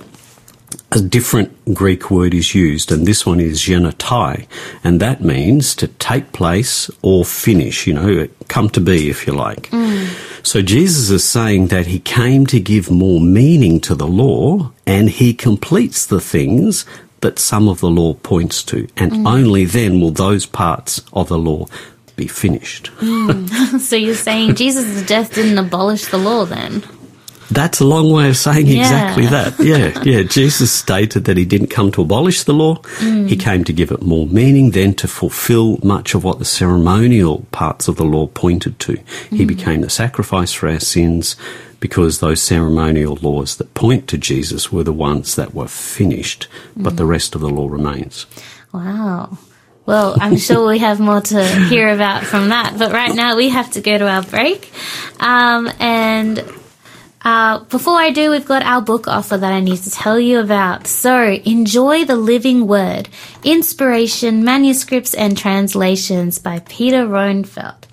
[0.92, 4.46] a different Greek word is used, and this one is genotai,
[4.82, 9.32] and that means to take place or finish, you know, come to be, if you
[9.32, 9.70] like.
[9.70, 10.46] Mm.
[10.46, 15.10] So Jesus is saying that he came to give more meaning to the law, and
[15.10, 16.86] he completes the things
[17.20, 19.28] that some of the law points to, and mm.
[19.28, 21.66] only then will those parts of the law
[22.16, 22.90] be finished.
[22.98, 23.78] Mm.
[23.80, 26.82] So you're saying Jesus' death didn't abolish the law then?
[27.50, 28.80] That's a long way of saying Yeah.
[28.80, 29.58] exactly that.
[29.68, 30.22] Yeah, yeah.
[30.22, 32.82] Jesus stated that he didn't come to abolish the law.
[33.00, 33.40] He mm.
[33.40, 37.88] came to give it more meaning, then to fulfill much of what the ceremonial parts
[37.88, 38.98] of the law pointed to.
[39.30, 39.48] He mm.
[39.48, 41.36] became the sacrifice for our sins
[41.80, 46.96] because those ceremonial laws that point to Jesus were the ones that were finished, but
[46.96, 47.10] the mm.
[47.10, 48.26] rest of the law remains.
[48.72, 49.38] Wow.
[49.86, 52.78] Well, I'm sure we have more to hear about from that.
[52.78, 54.70] But right now we have to go to our break.
[55.18, 56.44] Um, and
[57.28, 60.40] uh, before I do, we've got our book offer that I need to tell you
[60.40, 60.86] about.
[60.86, 63.10] So enjoy the living word,
[63.44, 67.87] inspiration, manuscripts and translations by Peter Roennfeldt.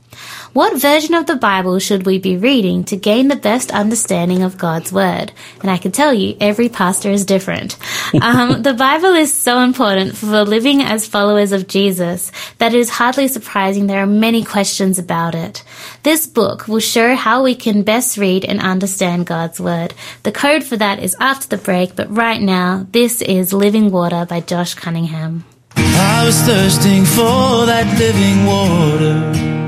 [0.55, 4.57] What version of the Bible should we be reading to gain the best understanding of
[4.57, 5.33] God's Word?
[5.59, 7.77] And I can tell you, every pastor is different.
[8.21, 12.89] Um, the Bible is so important for living as followers of Jesus that it is
[12.89, 15.63] hardly surprising there are many questions about it.
[16.03, 19.93] This book will show how we can best read and understand God's Word.
[20.23, 24.25] The code for that is after the break, but right now, this is Living Water
[24.25, 25.43] by Josh Cunningham.
[25.75, 29.64] I was thirsting for that living water.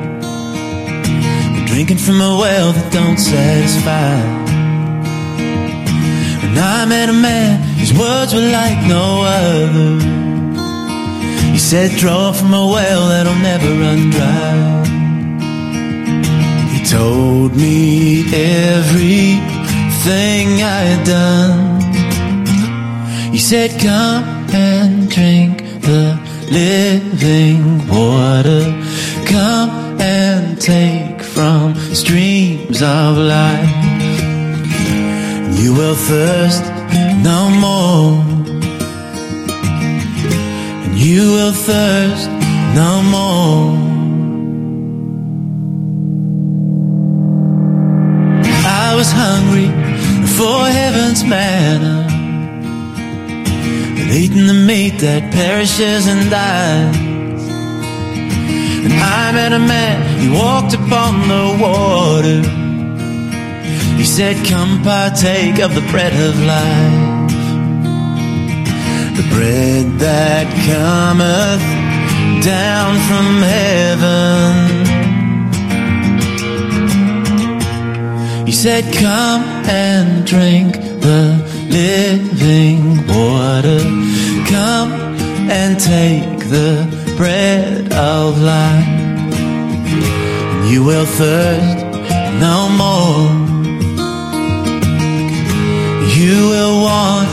[1.78, 4.18] Drinking from a well that don't satisfy.
[6.46, 10.02] And I met a man, his words were like no other.
[11.52, 14.86] He said, Draw from a well that'll never run dry.
[16.74, 19.44] He told me everything
[20.64, 21.82] I had done.
[23.32, 26.18] He said, Come and drink the
[26.50, 28.64] living water.
[29.28, 33.70] Come and take from streams of life.
[35.60, 36.64] You will thirst
[37.30, 38.24] no more.
[40.84, 42.28] And you will thirst
[42.82, 43.78] no more.
[48.66, 49.70] I was hungry
[50.38, 52.08] for heaven's manna
[54.00, 57.17] and eating the meat that perishes and dies.
[58.84, 62.42] And I met a man, he walked upon the water.
[63.98, 67.32] He said, Come partake of the bread of life.
[69.18, 71.66] The bread that cometh
[72.44, 74.88] down from heaven.
[78.46, 81.24] He said, Come and drink the
[81.70, 83.80] living water.
[84.48, 84.92] Come
[85.50, 88.88] and take the bread of life.
[90.70, 91.78] You will thirst
[92.40, 93.26] no more.
[96.16, 97.30] You will want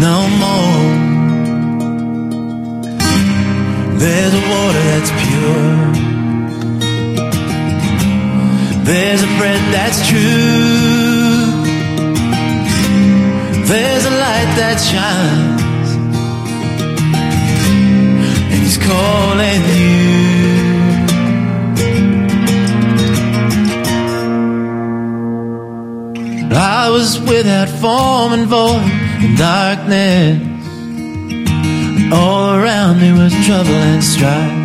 [0.00, 0.84] no more.
[3.98, 5.68] There's a water that's pure.
[8.84, 10.88] There's a bread that's true.
[13.66, 15.67] There's a light that shines.
[18.68, 20.28] He's calling you.
[26.52, 28.92] I was without form and void
[29.24, 30.36] in darkness.
[32.12, 34.58] All around me was trouble and strife.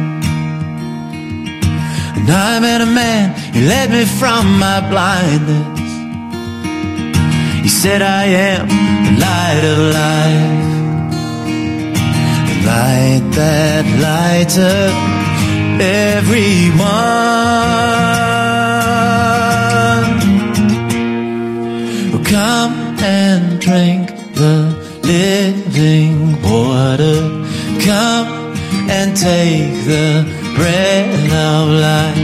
[2.17, 5.79] And I met a man, he led me from my blindness.
[7.63, 8.67] He said, I am
[9.05, 10.72] the light of life.
[12.65, 14.93] Light that lights up
[15.81, 16.83] everyone.
[22.13, 24.57] Oh, come and drink the
[25.03, 27.19] living water.
[27.83, 28.55] Come
[28.89, 30.23] and take the
[30.55, 31.09] bread
[31.49, 32.17] of life.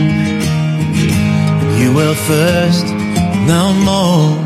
[1.79, 2.85] You will thirst
[3.45, 4.37] no more.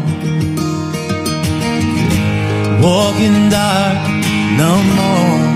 [2.81, 3.97] Walk in dark
[4.57, 5.52] no more.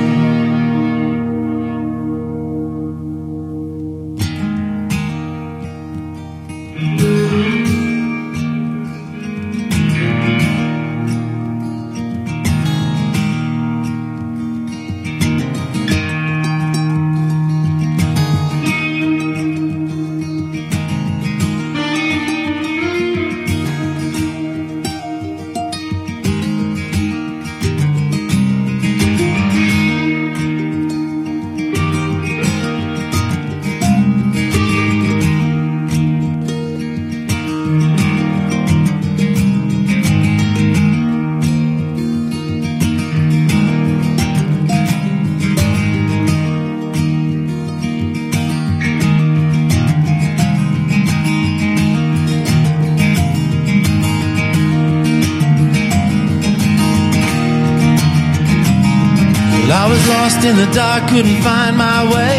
[60.28, 62.36] Lost in the dark, couldn't find my way.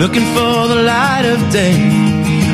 [0.00, 1.76] Looking for the light of day.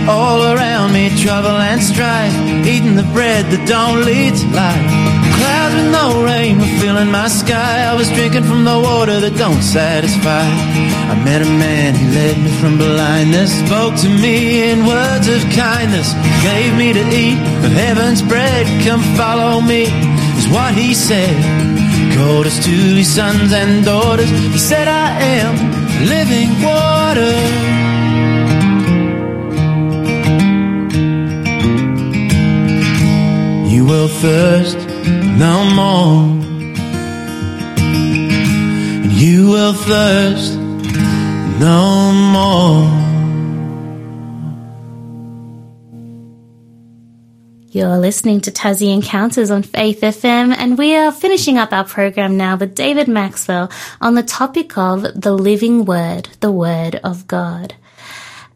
[0.08, 2.34] All around me, trouble and strife.
[2.66, 4.88] Eating the bread that don't lead to life.
[5.38, 7.86] Clouds with no rain were filling my sky.
[7.86, 10.46] I was drinking from the water that don't satisfy.
[11.12, 15.40] I met a man who led me from blindness, spoke to me in words of
[15.54, 16.08] kindness,
[16.42, 18.66] gave me to eat of heaven's bread.
[18.82, 19.86] Come follow me,
[20.40, 21.67] is what he said.
[22.18, 24.30] Us to his sons and daughters.
[24.30, 25.10] He said, I
[25.40, 25.54] am
[26.08, 27.34] living water.
[33.72, 34.78] You will thirst
[35.44, 36.24] no more.
[39.04, 40.56] And you will thirst
[41.60, 42.97] no more.
[47.78, 52.36] You're listening to Tassie Encounters on Faith FM, and we are finishing up our program
[52.36, 53.70] now with David Maxwell
[54.00, 57.76] on the topic of the living word, the word of God.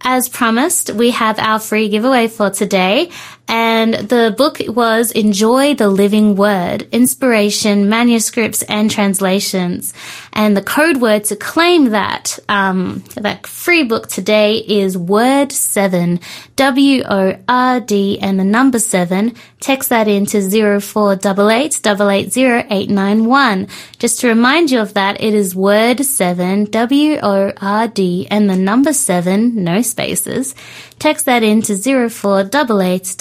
[0.00, 3.12] As promised, we have our free giveaway for today,
[3.48, 9.92] and the book was Enjoy the Living Word, Inspiration, Manuscripts and Translations.
[10.32, 16.20] And the code word to claim that, um, that free book today is Word 7,
[16.56, 19.34] W-O-R-D and the number 7.
[19.60, 20.40] Text that into
[20.80, 23.68] 0488 880
[23.98, 29.62] Just to remind you of that, it is Word 7, W-O-R-D and the number 7,
[29.62, 30.54] no spaces.
[30.98, 33.16] Text that into 0488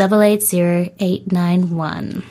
[0.99, 2.24] 880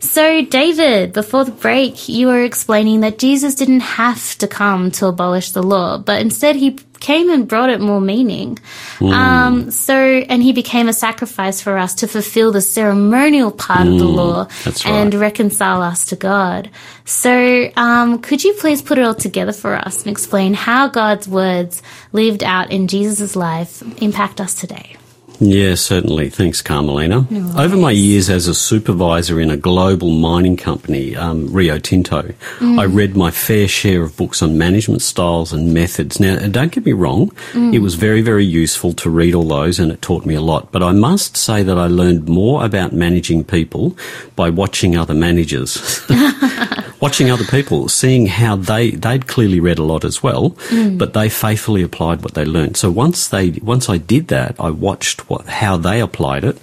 [0.00, 5.06] So, David, before the break, you were explaining that Jesus didn't have to come to
[5.06, 8.58] abolish the law, but instead he came and brought it more meaning.
[9.00, 13.98] Um, so, and he became a sacrifice for us to fulfill the ceremonial part of
[13.98, 16.70] the law that's and reconcile us to God.
[17.04, 21.26] So, um, could you please put it all together for us and explain how God's
[21.26, 21.82] words
[22.12, 24.96] lived out in Jesus' life impact us today?
[25.40, 26.28] Yeah, certainly.
[26.28, 27.26] Thanks, Carmelina.
[27.58, 32.62] Over my years as a supervisor in a global mining company, um, Rio Tinto, I
[32.62, 32.94] mm.
[32.94, 36.20] read my fair share of books on management styles and methods.
[36.20, 37.74] Now, uh, don't get me wrong, mm.
[37.74, 40.70] it was very, very useful to read all those and it taught me a lot.
[40.72, 43.96] But I must say that I learned more about managing people
[44.36, 46.04] by watching other managers.
[47.00, 50.98] watching other people, seeing how they they'd clearly read a lot as well, mm.
[50.98, 52.76] but they faithfully applied what they learned.
[52.76, 56.58] So once they once I did that, I watched what how they applied it.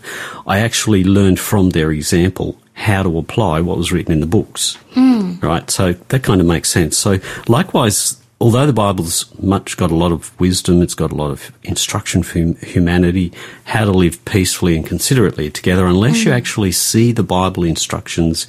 [0.45, 4.75] I actually learned from their example how to apply what was written in the books.
[4.91, 5.39] Hmm.
[5.41, 6.97] Right, so that kind of makes sense.
[6.97, 8.21] So likewise.
[8.39, 12.21] Although the Bible's much got a lot of wisdom, it's got a lot of instruction
[12.21, 13.33] for humanity,
[13.65, 16.35] how to live peacefully and considerately together, unless you mm.
[16.35, 18.45] actually see the Bible instructions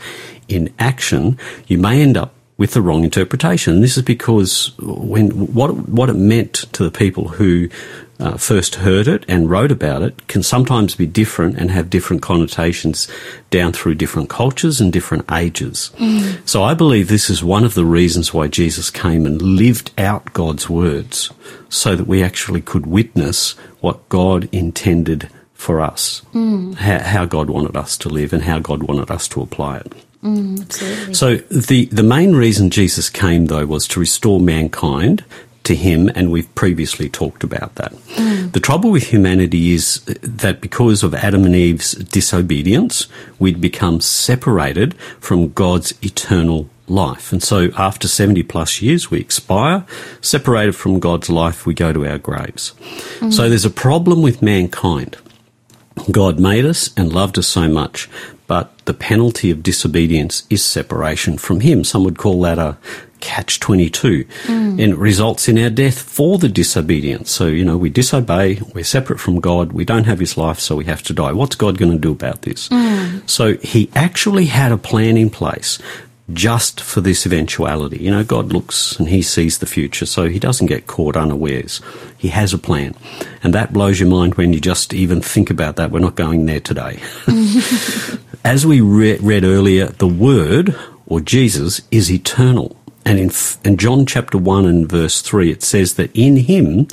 [0.46, 3.74] in action, you may end up with the wrong interpretation.
[3.74, 7.70] And this is because when what what it meant to the people who
[8.20, 12.20] uh, first heard it and wrote about it can sometimes be different and have different
[12.20, 13.08] connotations
[13.50, 15.92] down through different cultures and different ages.
[15.96, 16.46] Mm.
[16.48, 20.32] So I believe this is one of the reasons why Jesus came and lived out
[20.32, 21.30] God's words
[21.68, 26.74] so that we actually could witness what God intended for us, mm.
[26.74, 29.92] how, how God wanted us to live and how God wanted us to apply it.
[30.22, 31.14] Mm, absolutely.
[31.14, 35.24] So the the main reason Jesus came though was to restore mankind
[35.68, 37.92] to him and we've previously talked about that.
[37.92, 38.52] Mm.
[38.52, 43.06] The trouble with humanity is that because of Adam and Eve's disobedience,
[43.38, 47.32] we'd become separated from God's eternal life.
[47.32, 49.84] And so after 70 plus years we expire,
[50.22, 52.72] separated from God's life we go to our graves.
[53.20, 53.32] Mm.
[53.32, 55.18] So there's a problem with mankind.
[56.10, 58.08] God made us and loved us so much,
[58.46, 61.84] but the penalty of disobedience is separation from Him.
[61.84, 62.78] Some would call that a
[63.20, 64.26] catch 22.
[64.48, 67.30] And it results in our death for the disobedience.
[67.30, 70.76] So, you know, we disobey, we're separate from God, we don't have His life, so
[70.76, 71.32] we have to die.
[71.32, 72.68] What's God going to do about this?
[73.26, 75.78] So He actually had a plan in place
[76.32, 77.98] just for this eventuality.
[77.98, 81.80] You know, God looks and he sees the future, so he doesn't get caught unawares.
[82.16, 82.94] He has a plan.
[83.42, 85.90] And that blows your mind when you just even think about that.
[85.90, 87.00] We're not going there today.
[88.44, 92.76] As we re- read earlier, the Word, or Jesus, is eternal.
[93.08, 93.30] And in,
[93.64, 96.88] in John chapter 1 and verse 3, it says that in him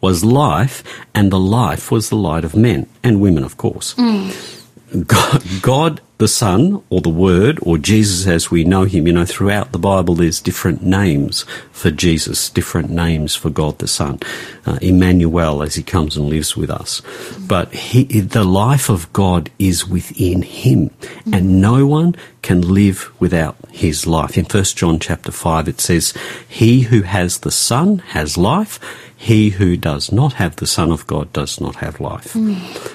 [0.00, 0.82] was life,
[1.14, 3.94] and the life was the light of men, and women, of course.
[3.94, 5.06] Mm.
[5.06, 9.24] God, God the Son, or the Word, or Jesus as we know him, you know,
[9.24, 14.20] throughout the Bible there's different names for Jesus, different names for God the Son.
[14.66, 17.00] Uh, Emmanuel as he comes and lives with us.
[17.38, 20.90] But he, the life of God is within him,
[21.32, 24.36] and no one can live without his life.
[24.36, 26.12] In 1 John chapter 5 it says,
[26.46, 28.78] He who has the Son has life,
[29.16, 32.36] he who does not have the Son of God does not have life.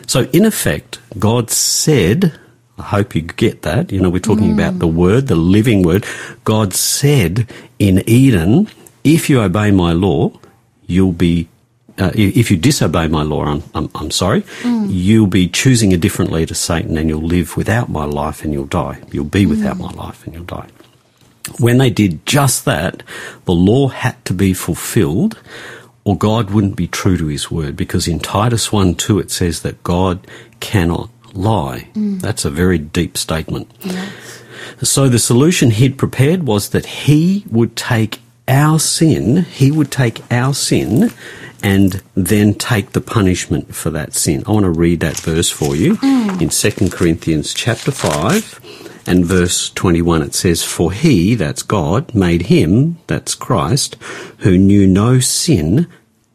[0.06, 2.40] So, in effect, God said,
[2.78, 3.92] I hope you get that.
[3.92, 4.94] You know, we're talking about the mm.
[4.94, 6.06] word, the living word.
[6.44, 7.48] God said
[7.80, 8.68] in Eden,
[9.04, 10.32] if you obey my law,
[10.86, 11.48] you'll be,
[11.98, 14.88] uh, if you disobey my law, I'm, I'm, I'm sorry, mm.
[14.90, 18.66] you'll be choosing a different leader, Satan, and you'll live without my life and you'll
[18.66, 19.02] die.
[19.12, 19.96] You'll be without mm.
[19.96, 20.68] my life and you'll die.
[21.60, 23.04] When they did just that,
[23.46, 25.40] the law had to be fulfilled
[26.04, 29.62] or God wouldn't be true to his word because in Titus 1 2 it says
[29.62, 30.26] that God
[30.60, 31.90] cannot lie.
[31.94, 32.22] Mm.
[32.22, 33.72] That's a very deep statement.
[34.82, 40.22] So the solution he'd prepared was that he would take our sin, he would take
[40.32, 41.12] our sin
[41.64, 44.44] and then take the punishment for that sin.
[44.46, 46.42] I want to read that verse for you mm.
[46.42, 52.44] in 2 Corinthians chapter 5 and verse 21 it says for he that's God made
[52.44, 53.96] him that's Christ
[54.40, 55.88] who knew no sin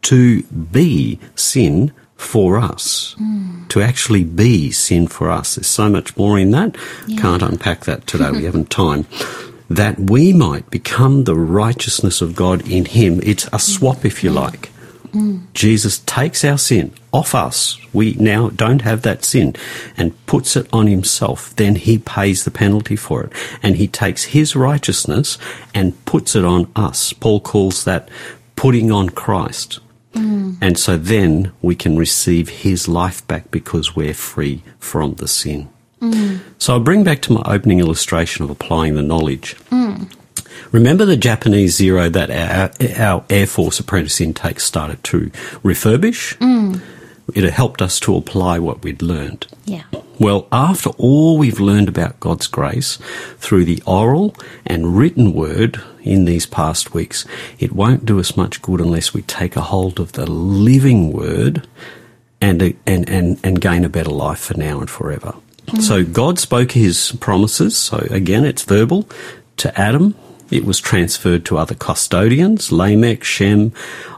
[0.02, 3.16] to be sin for us.
[3.70, 5.54] To actually be sin for us.
[5.54, 6.76] There's so much more in that.
[7.18, 8.30] Can't unpack that today.
[8.30, 9.06] we haven't time.
[9.68, 13.20] That we might become the righteousness of God in Him.
[13.22, 14.70] It's a swap, if you like.
[15.54, 17.78] Jesus takes our sin off us.
[17.92, 19.56] We now don't have that sin
[19.96, 21.54] and puts it on himself.
[21.56, 23.32] Then he pays the penalty for it.
[23.62, 25.36] And he takes his righteousness
[25.74, 27.12] and puts it on us.
[27.12, 28.08] Paul calls that
[28.54, 29.80] putting on Christ.
[30.14, 30.56] Mm.
[30.60, 35.68] And so then we can receive his life back because we're free from the sin.
[36.00, 36.40] Mm.
[36.58, 39.56] So I'll bring back to my opening illustration of applying the knowledge.
[39.70, 40.12] Mm.
[40.72, 42.70] Remember the Japanese Zero that our,
[43.02, 45.30] our Air Force apprentice intake started to
[45.62, 46.36] refurbish?
[47.34, 49.46] It helped us to apply what we'd learned.
[49.64, 49.84] Yeah.
[50.18, 52.98] Well, after all we've learned about God's grace
[53.38, 54.34] through the oral
[54.66, 57.24] and written word in these past weeks,
[57.58, 61.66] it won't do us much good unless we take a hold of the living word
[62.40, 65.34] and, and, and, and gain a better life for now and forever.
[65.66, 65.82] Mm.
[65.82, 67.76] So God spoke his promises.
[67.76, 69.08] So again, it's verbal
[69.58, 70.14] to Adam.
[70.50, 73.72] It was transferred to other custodians, Lamech, Shem,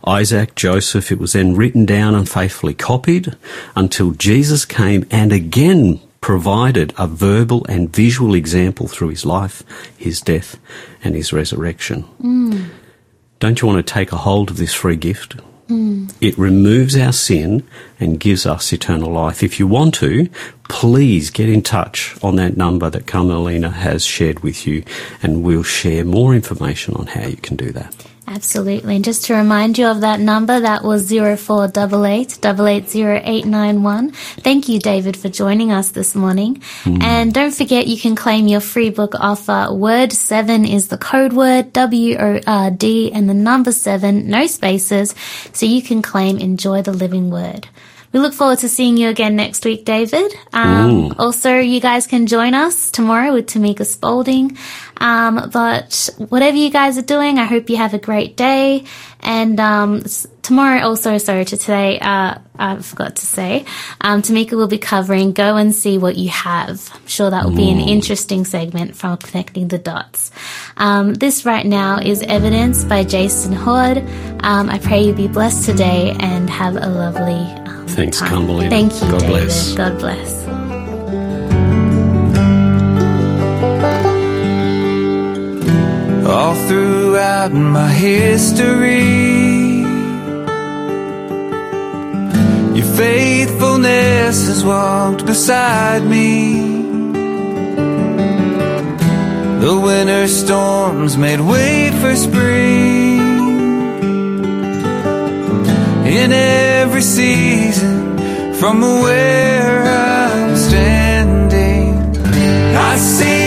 [0.05, 1.13] Isaac, Joseph.
[1.13, 3.37] It was then written down and faithfully copied
[3.77, 9.63] until Jesus came and again provided a verbal and visual example through his life,
[9.99, 10.59] his death,
[11.05, 12.03] and his resurrection.
[12.03, 12.63] Hmm.
[13.41, 15.37] Don't you want to take a hold of this free gift?
[15.69, 16.13] Mm.
[16.21, 17.67] It removes our sin
[18.01, 19.43] and gives us eternal life.
[19.43, 20.29] If you want to,
[20.69, 24.85] please get in touch on that number that Carmelina has shared with you,
[25.23, 27.95] and we'll share more information on how you can do that.
[28.35, 28.97] Absolutely.
[28.97, 34.13] And just to remind you of that number, that was 0488 880891.
[34.13, 36.63] Thank you, David, for joining us this morning.
[37.03, 39.69] And don't forget, you can claim your free book offer.
[39.71, 45.15] Word 7 is the code word, W-O-R-D, and the number 7, no spaces.
[45.53, 47.69] So you can claim Enjoy the Living Word.
[48.13, 50.35] We look forward to seeing you again next week, David.
[50.53, 54.59] Um, also, you guys can join us tomorrow with Tamika Spalding.
[54.99, 58.85] Um, but whatever you guys are doing, I hope you have a great day.
[59.21, 60.03] And um,
[60.43, 63.65] tomorrow, also, sorry to today, uh, I forgot to say,
[64.01, 66.91] um, Tamika will be covering Go and See What You Have.
[66.93, 70.31] I'm sure that will be an interesting segment from Connecting the Dots.
[70.77, 73.99] Um, this right now is Evidence by Jason Hood.
[74.45, 77.35] Um, I pray you be blessed today and have a lovely
[77.71, 78.31] um, Thanks, time.
[78.31, 78.71] Carmelina.
[78.71, 79.29] Thank you, God David.
[79.29, 79.75] bless.
[79.75, 80.42] God bless.
[86.33, 89.83] All throughout my history.
[92.77, 96.33] Your faithfulness has walked beside me.
[99.65, 103.21] The winter storms made way for spring.
[106.21, 108.19] In every season,
[108.55, 111.95] from where I'm standing,
[112.75, 113.42] I see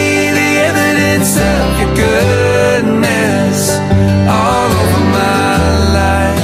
[1.37, 3.59] your goodness
[4.27, 5.57] all over my
[5.99, 6.43] life,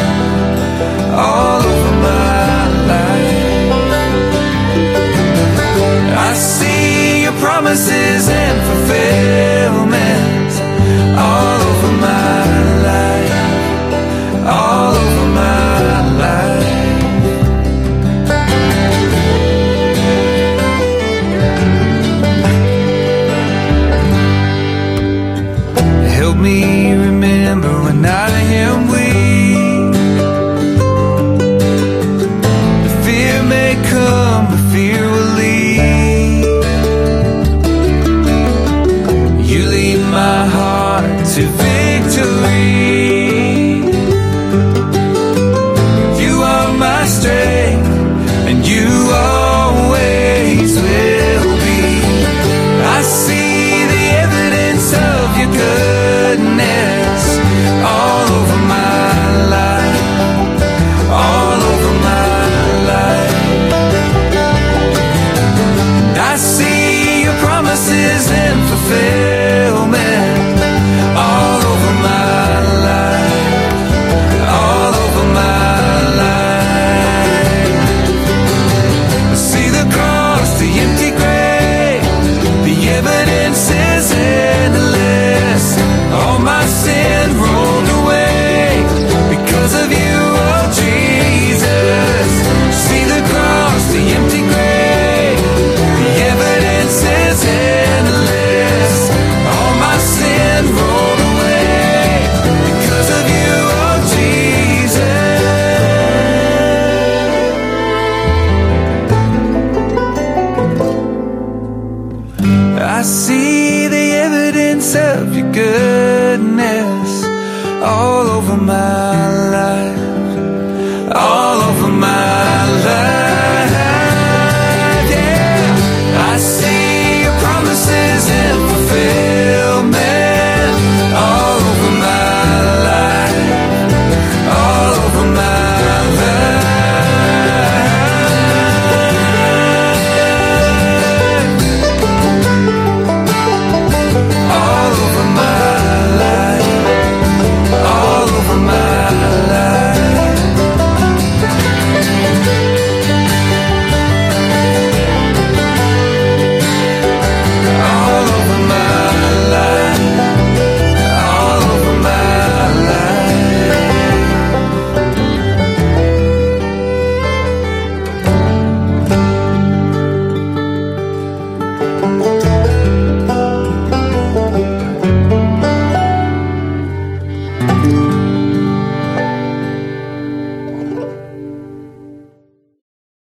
[1.14, 3.72] all over my life.
[6.18, 10.01] I see your promises and fulfillment